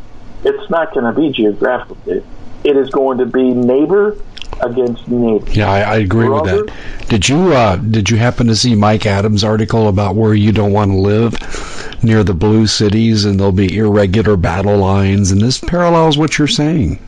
[0.46, 1.96] it's not going to be geographical.
[2.06, 2.24] It,
[2.64, 4.16] it is going to be neighbor
[4.60, 5.50] against neighbor.
[5.50, 6.72] Yeah, I, I agree with that.
[7.08, 10.72] Did you uh, did you happen to see Mike Adams' article about where you don't
[10.72, 15.58] want to live near the blue cities and there'll be irregular battle lines, and this
[15.58, 16.98] parallels what you're saying.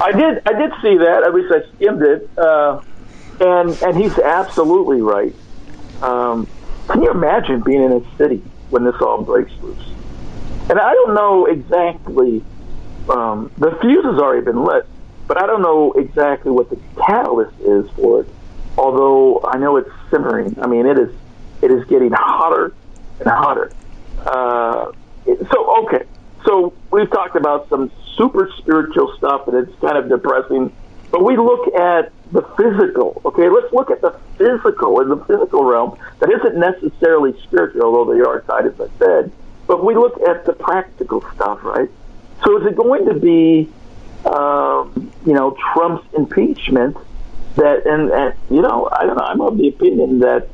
[0.00, 1.22] I did I did see that.
[1.24, 2.80] At least I skimmed it, uh,
[3.40, 5.34] and and he's absolutely right.
[6.02, 6.46] Um,
[6.88, 9.78] can you imagine being in a city when this all breaks loose?
[10.70, 12.44] And I don't know exactly,
[13.08, 14.86] um, the fuse has already been lit,
[15.28, 18.28] but I don't know exactly what the catalyst is for it.
[18.76, 20.58] Although I know it's simmering.
[20.60, 21.14] I mean, it is
[21.62, 22.74] it is getting hotter
[23.20, 23.72] and hotter.
[24.18, 24.92] Uh,
[25.52, 26.04] so okay,
[26.44, 30.72] so we've talked about some super spiritual stuff, and it's kind of depressing.
[31.10, 33.20] But we look at the physical.
[33.24, 38.14] Okay, let's look at the physical in the physical realm that isn't necessarily spiritual, although
[38.14, 39.32] they are tied, as I said.
[39.66, 41.90] But we look at the practical stuff, right?
[42.44, 43.70] So is it going to be,
[44.24, 46.96] um, you know, Trump's impeachment
[47.56, 50.48] that, and, and, you know, I don't know, I'm of the opinion that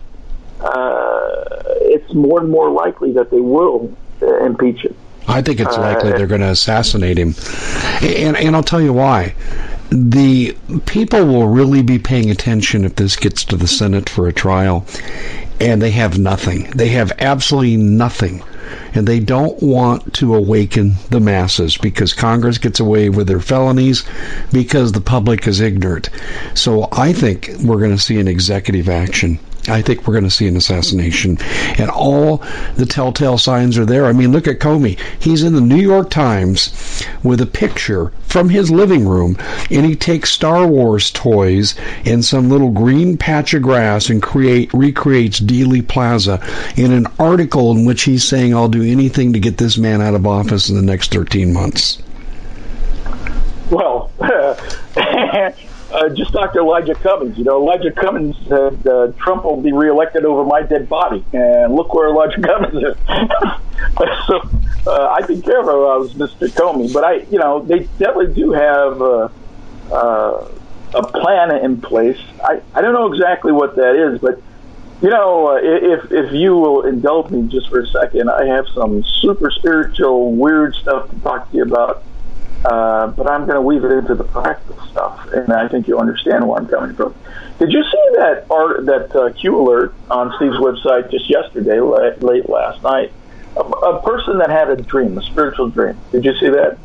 [0.61, 1.45] uh,
[1.81, 4.97] it's more and more likely that they will uh, impeach him.
[5.27, 7.35] I think it's likely uh, they're going to assassinate him.
[8.03, 9.35] And, and I'll tell you why.
[9.91, 10.57] The
[10.87, 14.87] people will really be paying attention if this gets to the Senate for a trial,
[15.61, 16.71] and they have nothing.
[16.71, 18.43] They have absolutely nothing
[18.95, 24.05] and they don't want to awaken the masses because Congress gets away with their felonies
[24.53, 26.11] because the public is ignorant.
[26.55, 29.39] So I think we're going to see an executive action
[29.69, 31.39] I think we're going to see an assassination.
[31.79, 32.43] And all
[32.77, 34.07] the telltale signs are there.
[34.07, 34.99] I mean, look at Comey.
[35.21, 39.37] He's in the New York Times with a picture from his living room,
[39.71, 44.73] and he takes Star Wars toys and some little green patch of grass and create
[44.75, 46.41] recreates Dealey Plaza
[46.77, 50.15] in an article in which he's saying, I'll do anything to get this man out
[50.15, 52.03] of office in the next 13 months.
[53.71, 54.11] Well,
[55.95, 56.61] uh, just Dr.
[56.61, 57.39] Elijah Cummings.
[57.39, 61.75] You know, Elijah Cummings said uh, Trump will be reelected over my dead body, and
[61.75, 62.97] look where Elijah Cummings is.
[64.27, 64.41] so
[64.87, 66.49] uh, I think care of was Mr.
[66.49, 69.29] Comey, but I, you know, they definitely do have uh,
[69.93, 70.49] uh,
[70.95, 72.21] a plan in place.
[72.43, 74.43] I, I don't know exactly what that is, but
[75.01, 78.67] you know, uh, if if you will indulge me just for a second, I have
[78.75, 82.03] some super spiritual, weird stuff to talk to you about
[82.65, 86.01] uh, but I'm going to weave it into the practical stuff, and I think you'll
[86.01, 87.15] understand where I'm coming from.
[87.59, 92.23] Did you see that art, that uh, Q alert on Steve's website just yesterday, late,
[92.23, 93.13] late last night?
[93.57, 95.97] A, a, person that had a dream, a spiritual dream.
[96.11, 96.79] Did you see that?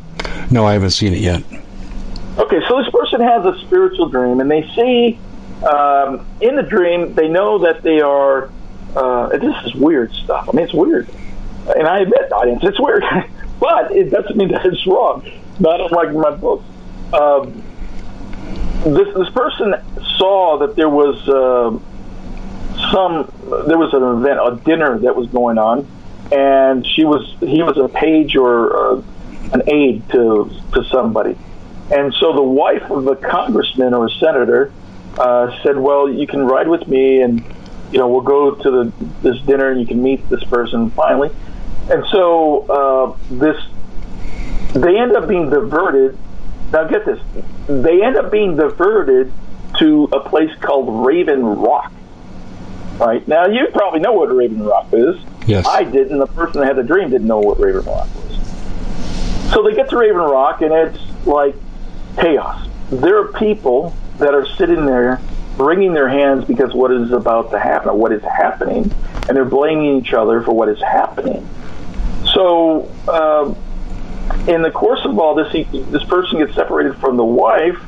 [0.51, 1.43] No, I haven't seen it yet.
[2.37, 5.19] Okay, so this person has a spiritual dream, and they see
[5.63, 8.51] um, in the dream they know that they are.
[8.95, 10.49] Uh, this is weird stuff.
[10.49, 11.07] I mean, it's weird,
[11.75, 13.03] and I admit, audience, it's weird,
[13.59, 15.23] but it doesn't mean that it's wrong
[15.59, 16.63] not unlike my book.
[17.13, 17.63] Um,
[18.83, 19.75] this this person
[20.17, 21.77] saw that there was uh,
[22.91, 23.31] some
[23.67, 25.87] there was an event, a dinner that was going on,
[26.31, 29.01] and she was he was a page or uh,
[29.53, 31.37] an aide to to somebody,
[31.91, 34.71] and so the wife of a congressman or a senator
[35.17, 37.43] uh, said, "Well, you can ride with me, and
[37.91, 41.31] you know we'll go to the this dinner, and you can meet this person finally."
[41.89, 43.61] And so uh, this
[44.73, 46.17] they end up being diverted.
[46.71, 47.19] Now get this,
[47.67, 49.31] they end up being diverted
[49.79, 51.91] to a place called Raven Rock.
[52.97, 55.15] Right now, you probably know what Raven Rock is.
[55.47, 56.19] Yes, I didn't.
[56.19, 59.51] The person that had the dream didn't know what Raven Rock was.
[59.53, 61.55] So they get to Raven Rock, and it's like
[62.17, 62.67] chaos.
[62.91, 65.21] There are people that are sitting there
[65.57, 68.91] wringing their hands because what is about to happen, or what is happening,
[69.27, 71.47] and they're blaming each other for what is happening.
[72.33, 73.53] So, uh,
[74.47, 77.79] in the course of all this, he, this person gets separated from the wife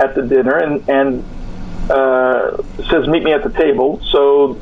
[0.00, 1.24] at the dinner and, and
[1.90, 4.58] uh, says, "Meet me at the table." So,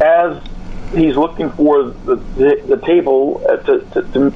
[0.00, 0.42] as
[0.92, 4.34] he's looking for the, the, the table to, to, to,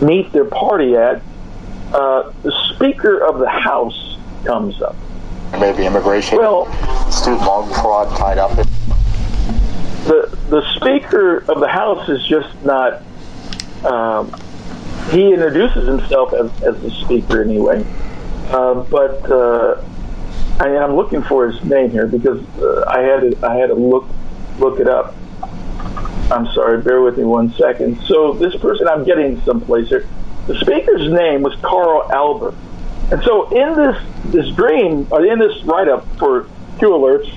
[0.00, 1.20] meet their party at,
[1.92, 4.94] uh, the Speaker of the House comes up.
[5.58, 6.66] Maybe immigration, well,
[7.10, 8.54] student loan fraud tied up.
[10.06, 13.02] The the Speaker of the House is just not.
[13.84, 14.32] Um,
[15.10, 17.84] he introduces himself as, as the Speaker anyway,
[18.50, 19.82] uh, but uh,
[20.60, 23.74] I, am looking for his name here because uh, I had to I had to
[23.74, 24.06] look
[24.58, 25.14] look it up.
[26.30, 28.02] I'm sorry, bear with me one second.
[28.02, 30.06] So this person, I'm getting someplace here.
[30.46, 32.54] The speaker's name was Carl Albert,
[33.10, 36.48] and so in this this dream, or in this write up for
[36.78, 37.30] Q Alerts,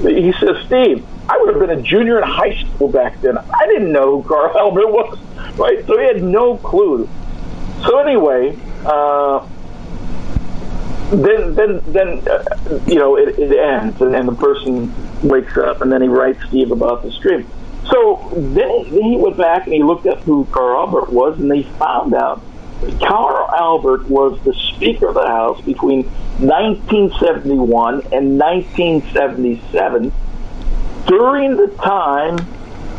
[0.00, 3.38] he says, Steve, I would have been a junior in high school back then.
[3.38, 5.18] I didn't know who Carl Albert was,
[5.56, 5.86] right?
[5.86, 7.08] So he had no clue.
[7.86, 9.46] So anyway, uh,
[11.12, 15.82] then then then uh, you know it, it ends, and, and, the person wakes up,
[15.82, 17.46] and then he writes Steve about the dream.
[17.92, 21.48] So then, then he went back and he looked up who Carl Albert was, and
[21.48, 22.42] they found out
[23.00, 26.06] Carl Albert was the Speaker of the House between
[26.40, 30.12] 1971 and 1977
[31.10, 32.36] during the time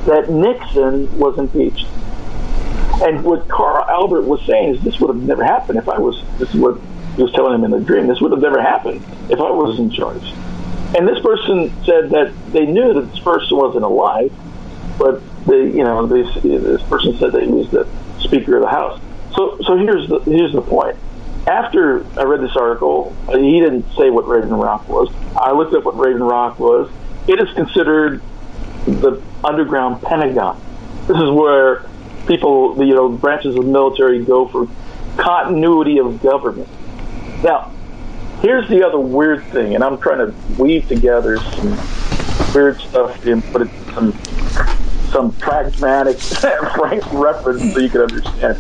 [0.06, 1.88] that Nixon was impeached.
[3.02, 6.22] And what Carl Albert was saying is this would have never happened if I was,
[6.38, 6.78] this is what
[7.16, 9.80] he was telling him in the dream, this would have never happened if I was
[9.80, 10.24] in charge.
[10.94, 14.34] And this person said that they knew that this person wasn't alive,
[15.00, 17.88] but they, you know, this, this person said that he was the
[18.20, 19.00] Speaker of the House.
[19.36, 20.98] So, so here's the here's the point.
[21.48, 25.10] After I read this article, he didn't say what Raven Rock was.
[25.36, 26.92] I looked up what Raven Rock was.
[27.28, 28.22] It is considered
[28.86, 30.60] the underground Pentagon.
[31.08, 31.86] This is where
[32.28, 34.68] people, you know, branches of the military go for
[35.18, 36.70] continuity of government.
[37.44, 37.72] Now,
[38.42, 41.78] here's the other weird thing, and I'm trying to weave together some
[42.54, 44.18] weird stuff and put it some
[45.12, 46.18] some pragmatic
[46.76, 48.58] frank reference so you can understand.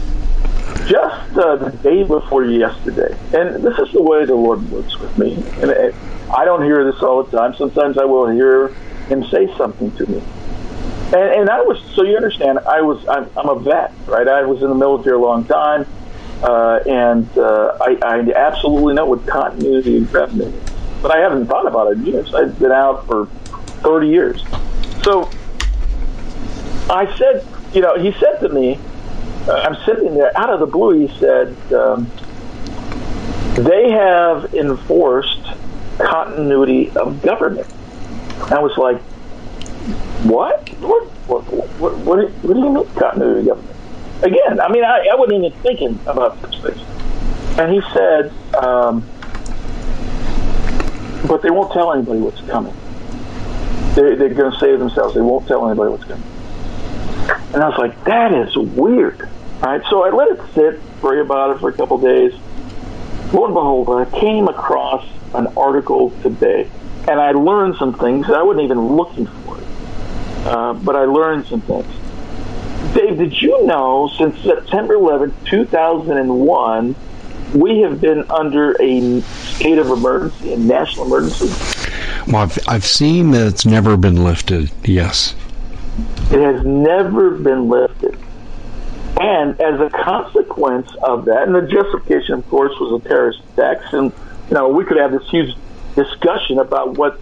[0.87, 5.17] Just uh, the day before yesterday, and this is the way the Lord works with
[5.17, 5.95] me, and it,
[6.33, 7.55] I don't hear this all the time.
[7.55, 8.69] Sometimes I will hear
[9.07, 10.23] Him say something to me,
[11.13, 12.59] and, and I was so you understand.
[12.59, 14.27] I was I'm, I'm a vet, right?
[14.27, 15.85] I was in the military a long time.
[16.43, 20.73] Uh, and uh, I, I, absolutely know what continuity of government is.
[20.99, 22.33] But I haven't thought about it in years.
[22.33, 23.27] I've been out for
[23.83, 24.43] 30 years.
[25.03, 25.31] So
[26.89, 28.79] I said, you know, he said to me,
[29.47, 32.09] uh, I'm sitting there, out of the blue, he said, um,
[33.55, 35.41] they have enforced
[35.97, 37.67] continuity of government.
[38.51, 39.01] I was like,
[40.23, 40.69] what?
[40.79, 41.43] What, what,
[41.79, 43.71] what, what, do, what do you mean continuity of government?
[44.23, 46.81] again, I mean, I, I wasn't even thinking about this things.
[47.59, 49.01] And he said, um,
[51.27, 52.73] but they won't tell anybody what's coming.
[53.95, 55.15] They, they're going to save themselves.
[55.15, 56.23] They won't tell anybody what's coming.
[57.53, 59.21] And I was like, that is weird.
[59.61, 62.33] All right, so I let it sit, pray about it for a couple days.
[63.33, 66.69] Lo and behold, I came across an article today,
[67.07, 68.27] and I learned some things.
[68.27, 69.67] that I wasn't even looking for it,
[70.45, 71.87] uh, but I learned some things.
[72.95, 76.95] Dave, did you know since September 11, 2001,
[77.53, 81.47] we have been under a state of emergency, a national emergency?
[82.27, 85.35] Well, I've, I've seen that it's never been lifted, yes.
[86.31, 88.17] It has never been lifted.
[89.19, 93.93] And as a consequence of that, and the justification, of course, was a terrorist attack,
[93.93, 94.11] and
[94.51, 95.55] you know we could have this huge
[95.95, 97.19] discussion about what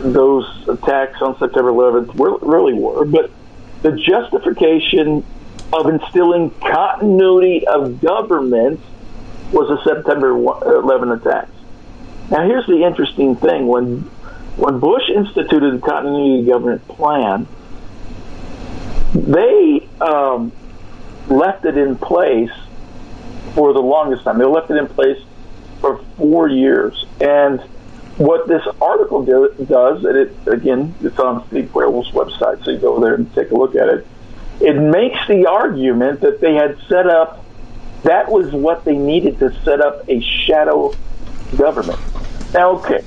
[0.00, 3.30] those attacks on September 11th were, really were, but
[3.82, 5.24] the justification
[5.72, 8.80] of instilling continuity of government
[9.50, 11.50] was the September 11 attacks.
[12.30, 14.00] Now, here's the interesting thing: when
[14.56, 17.46] when Bush instituted the continuity of government plan,
[19.14, 20.52] they um,
[21.28, 22.50] left it in place
[23.54, 24.38] for the longest time.
[24.38, 25.18] They left it in place
[25.82, 27.04] for four years.
[27.20, 27.60] And
[28.16, 32.78] what this article do, does, and it again, it's on Steve Werewolf's website, so you
[32.78, 34.06] go there and take a look at it.
[34.60, 37.44] It makes the argument that they had set up,
[38.04, 40.94] that was what they needed to set up a shadow
[41.56, 41.98] government.
[42.54, 43.02] Now, okay,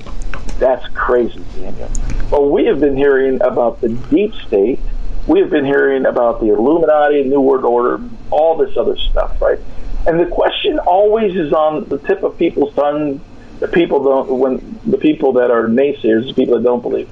[0.58, 1.90] that's crazy, Daniel.
[2.30, 4.80] Well, we have been hearing about the deep state.
[5.26, 9.58] We have been hearing about the Illuminati, New World Order, all this other stuff, right?
[10.06, 13.20] And the question always is on the tip of people's tongue.
[13.58, 17.08] The people don't when the people that are naysayers, the people that don't believe,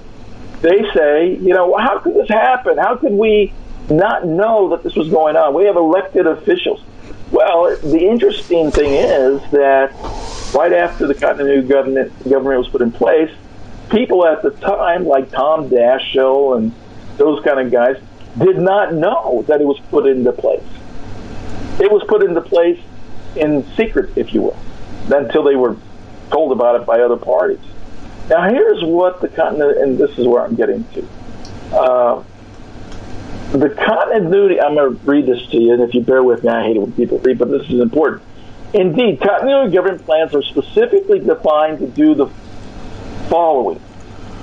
[0.61, 2.78] they say, you know, how could this happen?
[2.78, 3.53] How could we
[3.90, 5.55] not know that this was going on?
[5.55, 6.82] We have elected officials.
[7.32, 9.92] Well, the interesting thing is that
[10.55, 13.30] right after the continuity government government was put in place,
[13.90, 16.72] people at the time, like Tom Daschle and
[17.16, 17.97] those kind of guys,
[18.38, 20.62] did not know that it was put into place.
[21.80, 22.80] It was put into place
[23.36, 24.58] in secret, if you will,
[25.12, 25.76] until they were
[26.30, 27.60] told about it by other parties.
[28.28, 31.08] Now, here's what the continent, and this is where I'm getting to.
[31.72, 32.24] Uh,
[33.52, 36.50] the continuity, I'm going to read this to you, and if you bear with me,
[36.50, 38.22] I hate it when people read, but this is important.
[38.72, 42.26] Indeed, continuity government plans are specifically defined to do the
[43.28, 43.80] following.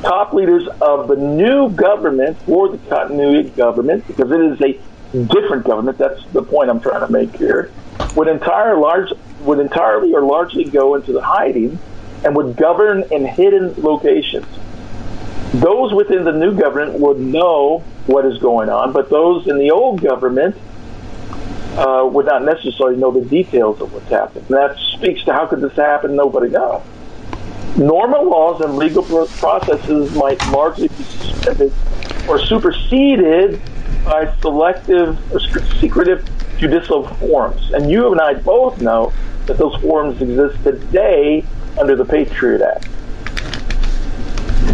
[0.01, 4.79] Top leaders of the new government for the continuity government, because it is a
[5.12, 5.97] different government.
[5.97, 7.72] That's the point I'm trying to make here.
[8.16, 11.80] Would entire large would entirely or largely go into the hiding
[12.24, 14.45] and would govern in hidden locations.
[15.53, 19.72] Those within the new government would know what is going on, but those in the
[19.72, 20.55] old government
[21.76, 24.45] uh, would not necessarily know the details of what's happening.
[24.47, 26.16] And that speaks to how could this happen?
[26.16, 26.84] Nobody knows.
[27.78, 31.74] Normal laws and legal processes might largely be suspended
[32.28, 33.62] or superseded
[34.04, 35.18] by selective
[35.80, 36.28] secretive
[36.58, 37.72] judicial forms.
[37.74, 39.14] And you and I both know
[39.45, 41.43] that those forms exist today
[41.80, 42.88] under the Patriot Act.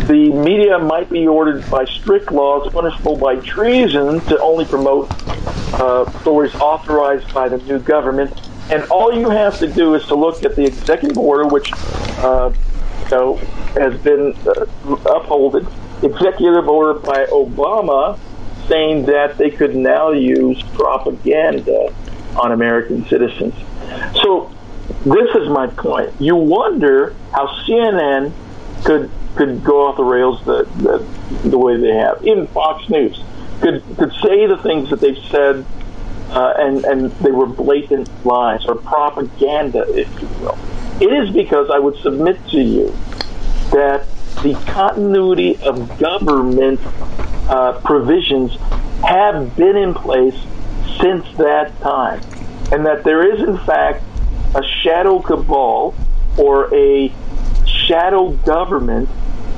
[0.07, 5.09] The media might be ordered by strict laws punishable by treason to only promote
[5.73, 8.32] uh, stories authorized by the new government.
[8.69, 11.71] And all you have to do is to look at the executive order, which
[12.19, 12.53] uh,
[13.03, 13.36] you know,
[13.75, 14.65] has been uh,
[15.13, 15.67] upholded,
[16.03, 18.17] executive order by Obama
[18.68, 21.93] saying that they could now use propaganda
[22.36, 23.53] on American citizens.
[24.22, 24.53] So
[25.05, 26.13] this is my point.
[26.20, 28.34] You wonder how CNN
[28.84, 32.26] could could go off the rails the, the, the way they have.
[32.26, 33.22] Even Fox News
[33.61, 35.65] could could say the things that they've said,
[36.30, 40.57] uh, and and they were blatant lies or propaganda, if you will.
[40.99, 42.95] It is because I would submit to you
[43.72, 44.07] that
[44.43, 46.79] the continuity of government
[47.49, 48.55] uh, provisions
[49.03, 50.35] have been in place
[50.99, 52.21] since that time,
[52.71, 54.03] and that there is, in fact,
[54.55, 55.95] a shadow cabal
[56.38, 57.11] or a
[57.65, 59.09] shadow government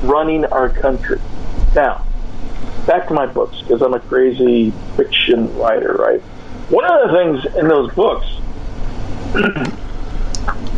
[0.03, 1.19] running our country.
[1.75, 2.05] Now,
[2.86, 6.21] back to my books, because I'm a crazy fiction writer, right?
[6.69, 8.27] One of the things in those books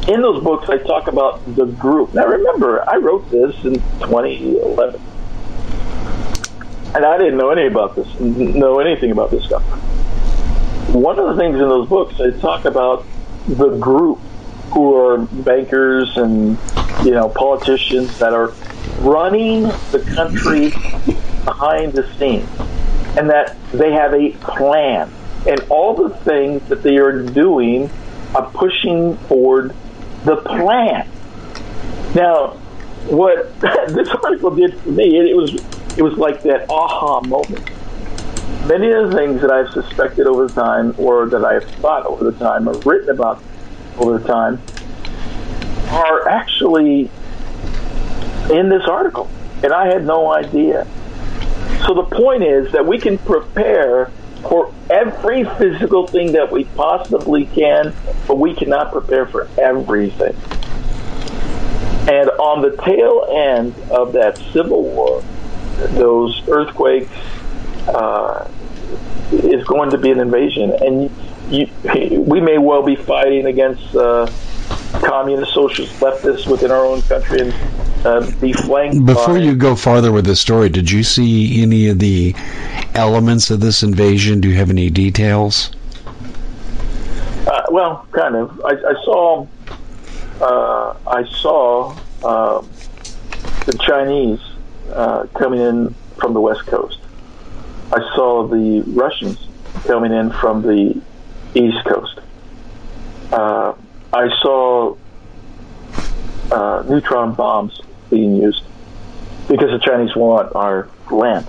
[0.08, 2.14] in those books, I talk about the group.
[2.14, 5.02] Now, remember, I wrote this in 2011,
[6.96, 9.64] and I didn't know any about this, know anything about this stuff.
[10.94, 13.06] One of the things in those books, I talk about
[13.48, 14.20] the group
[14.74, 16.58] who are bankers and
[17.04, 18.54] you know politicians that are
[19.00, 20.70] running the country
[21.46, 22.50] behind the scenes,
[23.18, 25.12] and that they have a plan,
[25.48, 27.90] and all the things that they are doing
[28.34, 29.76] are pushing forward
[30.26, 31.08] the plan.
[32.16, 32.58] Now,
[33.08, 35.56] what this article did for me, it, was
[35.98, 37.70] it was like that aha moment.
[38.68, 42.38] Many of the things that I've suspected over time, or that I've thought over the
[42.38, 43.42] time, or written about
[43.98, 44.62] over the time,
[45.90, 47.10] are actually
[48.52, 49.30] in this article,
[49.64, 50.86] and I had no idea.
[51.88, 54.12] So the point is that we can prepare
[54.42, 57.94] for every physical thing that we possibly can,
[58.28, 60.36] but we cannot prepare for everything.
[62.10, 65.24] And on the tail end of that civil war,
[65.90, 67.12] those earthquakes
[67.88, 68.50] uh,
[69.32, 71.12] is going to be an invasion, and
[71.50, 71.70] you,
[72.20, 74.32] we may well be fighting against uh,
[74.94, 77.54] communist, socialist, leftists within our own country and
[78.06, 79.06] uh, be flanked.
[79.06, 82.36] Before by, you go farther with the story, did you see any of the
[82.96, 84.42] elements of this invasion?
[84.42, 85.72] Do you have any details?
[87.48, 88.62] Uh, well, kind of.
[88.66, 89.48] I, I saw.
[90.40, 92.64] Uh, I saw uh,
[93.66, 94.40] the Chinese
[94.92, 97.00] uh, coming in from the west coast.
[97.92, 99.48] I saw the Russians
[99.84, 101.00] coming in from the
[101.54, 102.20] east coast.
[103.32, 103.74] Uh,
[104.14, 104.96] I saw
[106.52, 108.64] uh, neutron bombs being used
[109.48, 111.48] because the Chinese want our land.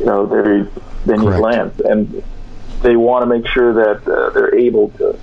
[0.00, 0.70] You know, they
[1.06, 1.42] they need Correct.
[1.42, 2.22] land, and
[2.82, 5.18] they want to make sure that uh, they're able to.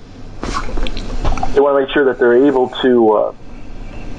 [1.54, 3.34] They want to make sure that they're able to uh,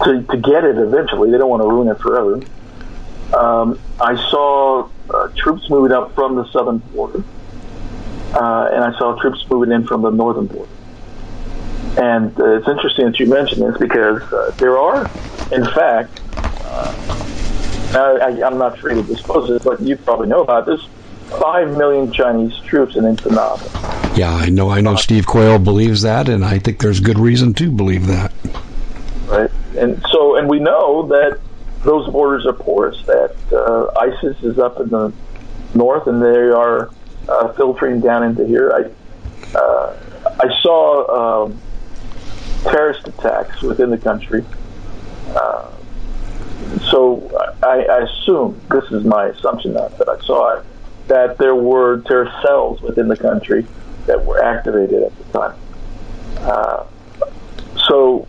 [0.03, 1.31] to to get it eventually.
[1.31, 2.41] They don't want to ruin it forever.
[3.33, 7.23] Um, I saw uh, troops moving up from the southern border,
[8.33, 10.71] uh, and I saw troops moving in from the northern border.
[11.97, 15.09] And uh, it's interesting that you mentioned this because uh, there are,
[15.51, 16.21] in fact,
[17.95, 20.81] I, am not free to disclose this, but you probably know about this.
[21.39, 23.69] Five million Chinese troops in Indonesia.
[24.15, 24.69] Yeah, I know.
[24.69, 24.95] I know.
[24.95, 28.31] Steve Quayle believes that, and I think there's good reason to believe that.
[29.25, 31.39] Right, and so, and we know that
[31.83, 33.01] those borders are porous.
[33.05, 35.11] That uh, ISIS is up in the
[35.73, 36.91] north, and they are
[37.27, 38.71] uh, filtering down into here.
[38.71, 39.97] I uh,
[40.39, 41.59] I saw um,
[42.63, 44.45] terrorist attacks within the country.
[45.29, 45.71] Uh,
[46.89, 47.29] so
[47.63, 50.65] I, I, assume this is my assumption that, that I saw it
[51.07, 53.65] that there were terrorist cells within the country
[54.05, 55.59] that were activated at the time.
[56.39, 56.85] Uh,
[57.87, 58.27] so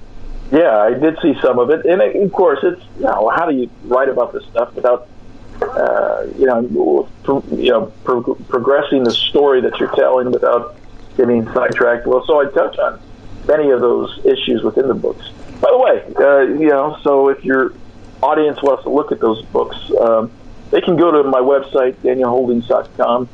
[0.53, 3.51] yeah, I did see some of it, and it, of course, it's you know how
[3.51, 5.09] do you write about this stuff without
[5.62, 10.76] uh, you know pro, you know pro- progressing the story that you're telling without
[11.16, 12.07] getting sidetracked?
[12.07, 13.01] Well, so I touch on
[13.49, 15.28] many of those issues within the books.
[15.61, 17.72] By the way, uh, you know, so if your
[18.25, 20.31] audience wants to look at those books, um,
[20.70, 23.29] they can go to my website, danielholdings.com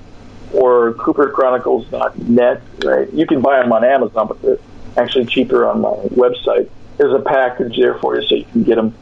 [0.53, 2.62] or cooperchronicles.net.
[2.84, 3.12] Right?
[3.12, 4.59] You can buy them on Amazon, but they're
[4.97, 6.68] actually cheaper on my website.
[6.99, 8.95] There's a package there for you, so you can get them,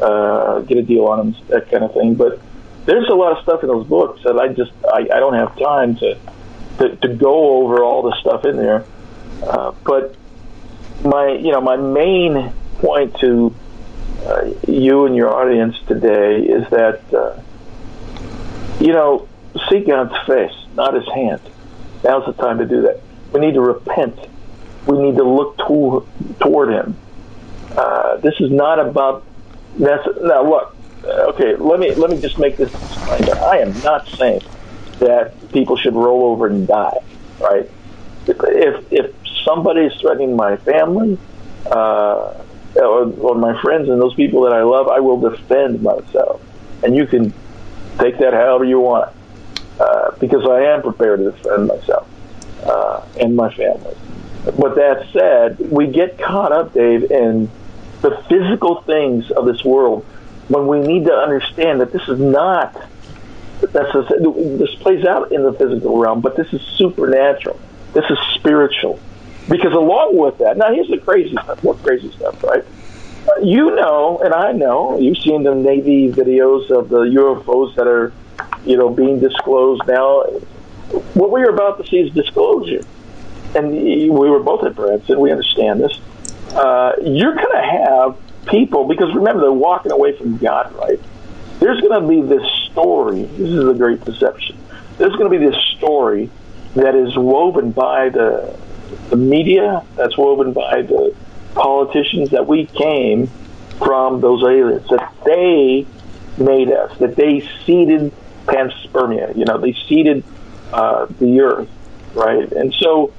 [0.00, 2.14] uh, get a deal on them, that kind of thing.
[2.14, 2.40] But
[2.84, 5.58] there's a lot of stuff in those books that I just I, I don't have
[5.58, 6.18] time to,
[6.78, 8.84] to to go over all the stuff in there.
[9.42, 10.16] Uh, but
[11.04, 13.54] my you know my main point to
[14.24, 17.40] uh, you and your audience today is that uh,
[18.80, 19.28] you know
[19.68, 21.40] seek God's face, not His hand.
[22.04, 23.00] Now's the time to do that.
[23.32, 24.18] We need to repent.
[24.86, 26.06] We need to look to,
[26.40, 26.96] toward Him.
[27.76, 29.24] Uh, this is not about.
[29.78, 30.76] That's, now look.
[31.04, 33.38] Okay, let me let me just make this disclaimer.
[33.38, 34.40] I am not saying
[34.98, 36.98] that people should roll over and die.
[37.38, 37.70] Right?
[38.26, 39.14] If if
[39.44, 41.18] somebody is threatening my family,
[41.66, 42.34] uh,
[42.76, 46.40] or, or my friends and those people that I love, I will defend myself.
[46.82, 47.32] And you can
[47.98, 49.14] take that however you want,
[49.80, 52.08] uh, because I am prepared to defend myself
[52.64, 53.96] uh, and my family.
[54.44, 57.50] But that said, we get caught up, Dave, in
[58.02, 60.04] the physical things of this world
[60.48, 62.76] when we need to understand that this is not.
[63.60, 64.02] That's a,
[64.58, 67.58] this plays out in the physical realm, but this is supernatural.
[67.94, 69.00] This is spiritual.
[69.48, 72.64] Because along with that, now here's the crazy stuff, more crazy stuff, right?
[73.42, 78.12] You know, and I know, you've seen the Navy videos of the UFOs that are,
[78.64, 80.22] you know, being disclosed now.
[81.14, 82.84] What we are about to see is disclosure.
[83.54, 85.98] And we were both at Branson, we understand this.
[86.52, 88.16] Uh, you're going to have
[88.46, 91.00] people, because remember, they're walking away from God, right?
[91.58, 93.22] There's going to be this story.
[93.22, 94.58] This is a great deception.
[94.98, 96.30] There's going to be this story
[96.74, 98.58] that is woven by the
[99.10, 101.14] the media, that's woven by the
[101.54, 103.28] politicians that we came
[103.78, 105.86] from those aliens, that they
[106.38, 108.12] made us, that they seeded
[108.46, 110.24] panspermia, you know, they seeded
[110.72, 111.68] uh, the earth,
[112.14, 112.50] right?
[112.52, 113.12] And so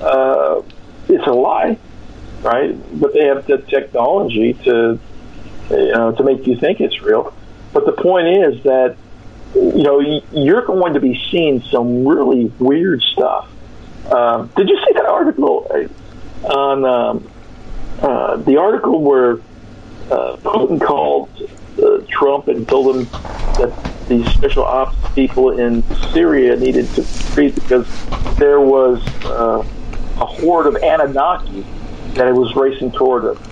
[0.00, 0.62] uh,
[1.08, 1.78] it's a lie,
[2.42, 3.00] right?
[3.00, 4.98] But they have the technology to,
[5.70, 7.34] you know, to make you think it's real.
[7.72, 8.96] But the point is that,
[9.54, 10.00] you know,
[10.32, 13.50] you're going to be seeing some really weird stuff
[14.12, 17.30] um, did you see that article uh, on um,
[18.00, 19.32] uh, the article where
[20.10, 21.30] uh, Putin called
[21.82, 23.04] uh, Trump and told him
[23.58, 23.72] that
[24.08, 25.82] the special ops people in
[26.12, 27.86] Syria needed to retreat because
[28.36, 29.64] there was uh,
[30.20, 31.66] a horde of Anunnaki
[32.14, 33.47] that it was racing toward them.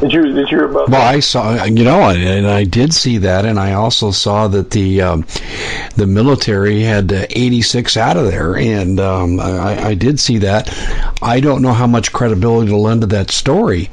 [0.00, 0.90] Did you did you hear about?
[0.90, 1.14] Well, that?
[1.14, 5.00] I saw you know, and I did see that, and I also saw that the
[5.00, 5.24] um,
[5.96, 10.68] the military had uh, 86 out of there, and um, I, I did see that.
[11.22, 13.88] I don't know how much credibility to lend to that story,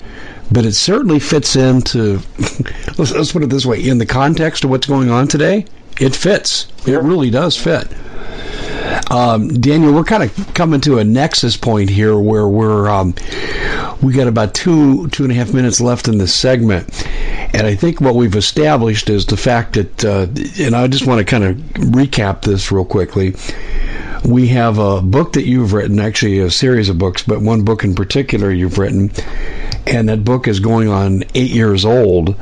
[0.51, 2.20] but it certainly fits into.
[2.97, 5.66] let's, let's put it this way: in the context of what's going on today,
[6.01, 6.68] it fits.
[6.86, 7.88] It really does fit.
[9.10, 13.14] Um, Daniel, we're kind of coming to a nexus point here where we're um,
[14.02, 16.89] we got about two two and a half minutes left in this segment,
[17.54, 20.28] And I think what we've established is the fact that, uh,
[20.60, 21.58] and I just want to kind of
[21.91, 23.36] recap this real quickly.
[24.26, 27.84] We have a book that you've written, actually a series of books, but one book
[27.84, 29.12] in particular you've written,
[29.86, 32.36] and that book is going on eight years old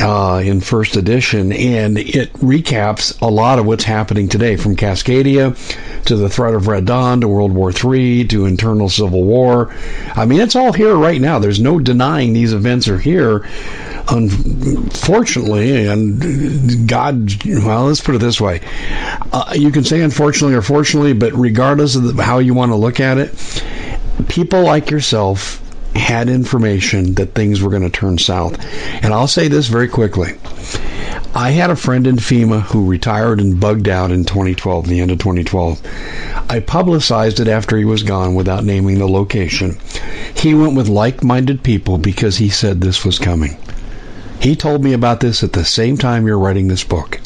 [0.00, 5.56] uh, in first edition, and it recaps a lot of what's happening today, from Cascadia
[6.04, 9.74] to the threat of Red Dawn to World War III to internal civil war.
[10.14, 11.38] I mean, it's all here right now.
[11.38, 13.46] There's no denying these events are here.
[14.10, 18.62] Unfortunately, and God, well, let's put it this way:
[19.32, 22.76] uh, you can say unfortunately or fortunately, but regardless of the, how you want to
[22.76, 23.34] look at it,
[24.28, 25.62] people like yourself
[25.98, 28.58] had information that things were going to turn south.
[29.02, 30.32] And I'll say this very quickly.
[31.34, 35.10] I had a friend in FEMA who retired and bugged out in 2012, the end
[35.10, 35.80] of 2012.
[36.48, 39.76] I publicized it after he was gone without naming the location.
[40.34, 43.56] He went with like minded people because he said this was coming.
[44.40, 47.20] He told me about this at the same time you're writing this book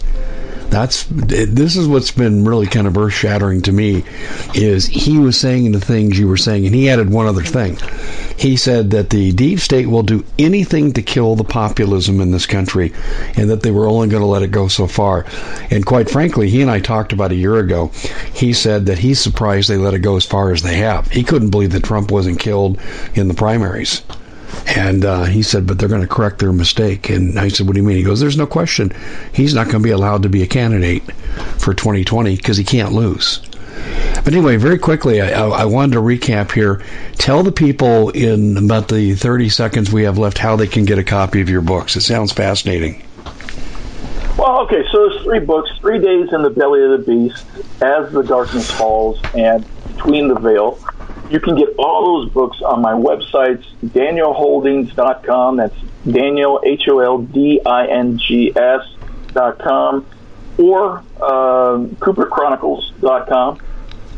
[0.73, 4.05] that's this is what's been really kind of earth shattering to me
[4.55, 7.77] is he was saying the things you were saying and he added one other thing.
[8.39, 12.47] He said that the deep state will do anything to kill the populism in this
[12.47, 12.95] country
[13.37, 15.27] and that they were only going to let it go so far.
[15.70, 17.89] And quite frankly he and I talked about a year ago.
[18.33, 21.07] He said that he's surprised they let it go as far as they have.
[21.09, 22.81] He couldn't believe that Trump wasn't killed
[23.14, 24.01] in the primaries
[24.66, 27.11] and uh, he said, but they're going to correct their mistake.
[27.11, 27.96] And I said, what do you mean?
[27.96, 28.92] He goes, there's no question.
[29.32, 31.03] He's not going to be allowed to be a candidate
[31.59, 33.40] for 2020 because he can't lose.
[34.24, 36.82] But anyway, very quickly, I, I, wanted to recap here.
[37.14, 40.98] Tell the people in about the 30 seconds we have left how they can get
[40.98, 41.96] a copy of your books.
[41.96, 43.03] It sounds fascinating.
[44.38, 47.44] Well, okay, so there's three books Three Days in the Belly of the Beast,
[47.82, 50.78] As the Darkness Falls, and Between the Veil.
[51.33, 55.57] You can get all those books on my websites, danielholdings.com.
[55.57, 55.74] That's
[56.07, 58.83] Daniel, H O L D I N G S
[59.33, 60.05] dot com,
[60.59, 63.61] or uh, CooperChronicles.com.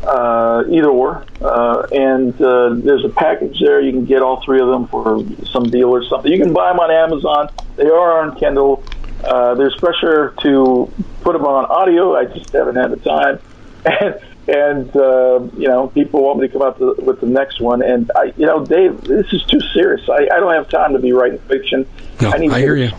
[0.03, 1.25] Uh, either or.
[1.39, 3.79] Uh, and uh, there's a package there.
[3.79, 6.29] You can get all three of them for some deal or something.
[6.29, 7.49] You can buy them on Amazon.
[7.77, 8.83] They are on Kindle.
[9.23, 10.91] Uh, there's pressure to
[11.21, 12.13] put them on audio.
[12.13, 13.39] I just haven't had the time.
[13.85, 17.59] And and uh, you know people want me to come out to, with the next
[17.59, 17.81] one.
[17.81, 20.07] And I, you know dave this is too serious.
[20.09, 21.87] I, I don't have time to be writing fiction.
[22.21, 22.91] No, i, I hear you.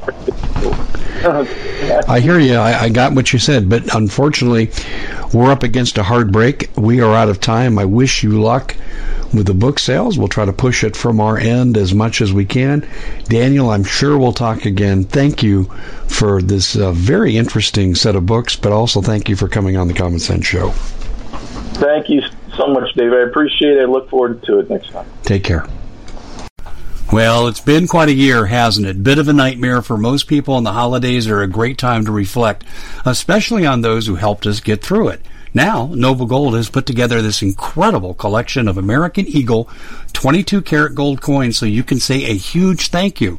[2.08, 2.54] i hear you.
[2.56, 3.68] I, I got what you said.
[3.68, 4.70] But unfortunately
[5.32, 6.70] we're up against a hard break.
[6.76, 7.78] We are out of time.
[7.78, 8.76] I wish you luck
[9.32, 10.18] with the book sales.
[10.18, 12.86] We'll try to push it from our end as much as we can.
[13.24, 15.04] Daniel i'm sure we'll talk again.
[15.04, 15.64] Thank you
[16.08, 19.88] for this uh, very interesting set of books but also thank you for coming on
[19.88, 20.72] the common sense show
[21.76, 22.22] Thank you
[22.56, 23.12] so much, Dave.
[23.12, 23.82] I appreciate it.
[23.82, 25.06] I look forward to it next time.
[25.22, 25.66] Take care.
[27.12, 29.04] Well, it's been quite a year, hasn't it?
[29.04, 32.12] Bit of a nightmare for most people, and the holidays are a great time to
[32.12, 32.64] reflect,
[33.04, 35.20] especially on those who helped us get through it.
[35.54, 39.70] Now, Noble Gold has put together this incredible collection of American Eagle
[40.14, 43.38] 22 karat gold coins so you can say a huge thank you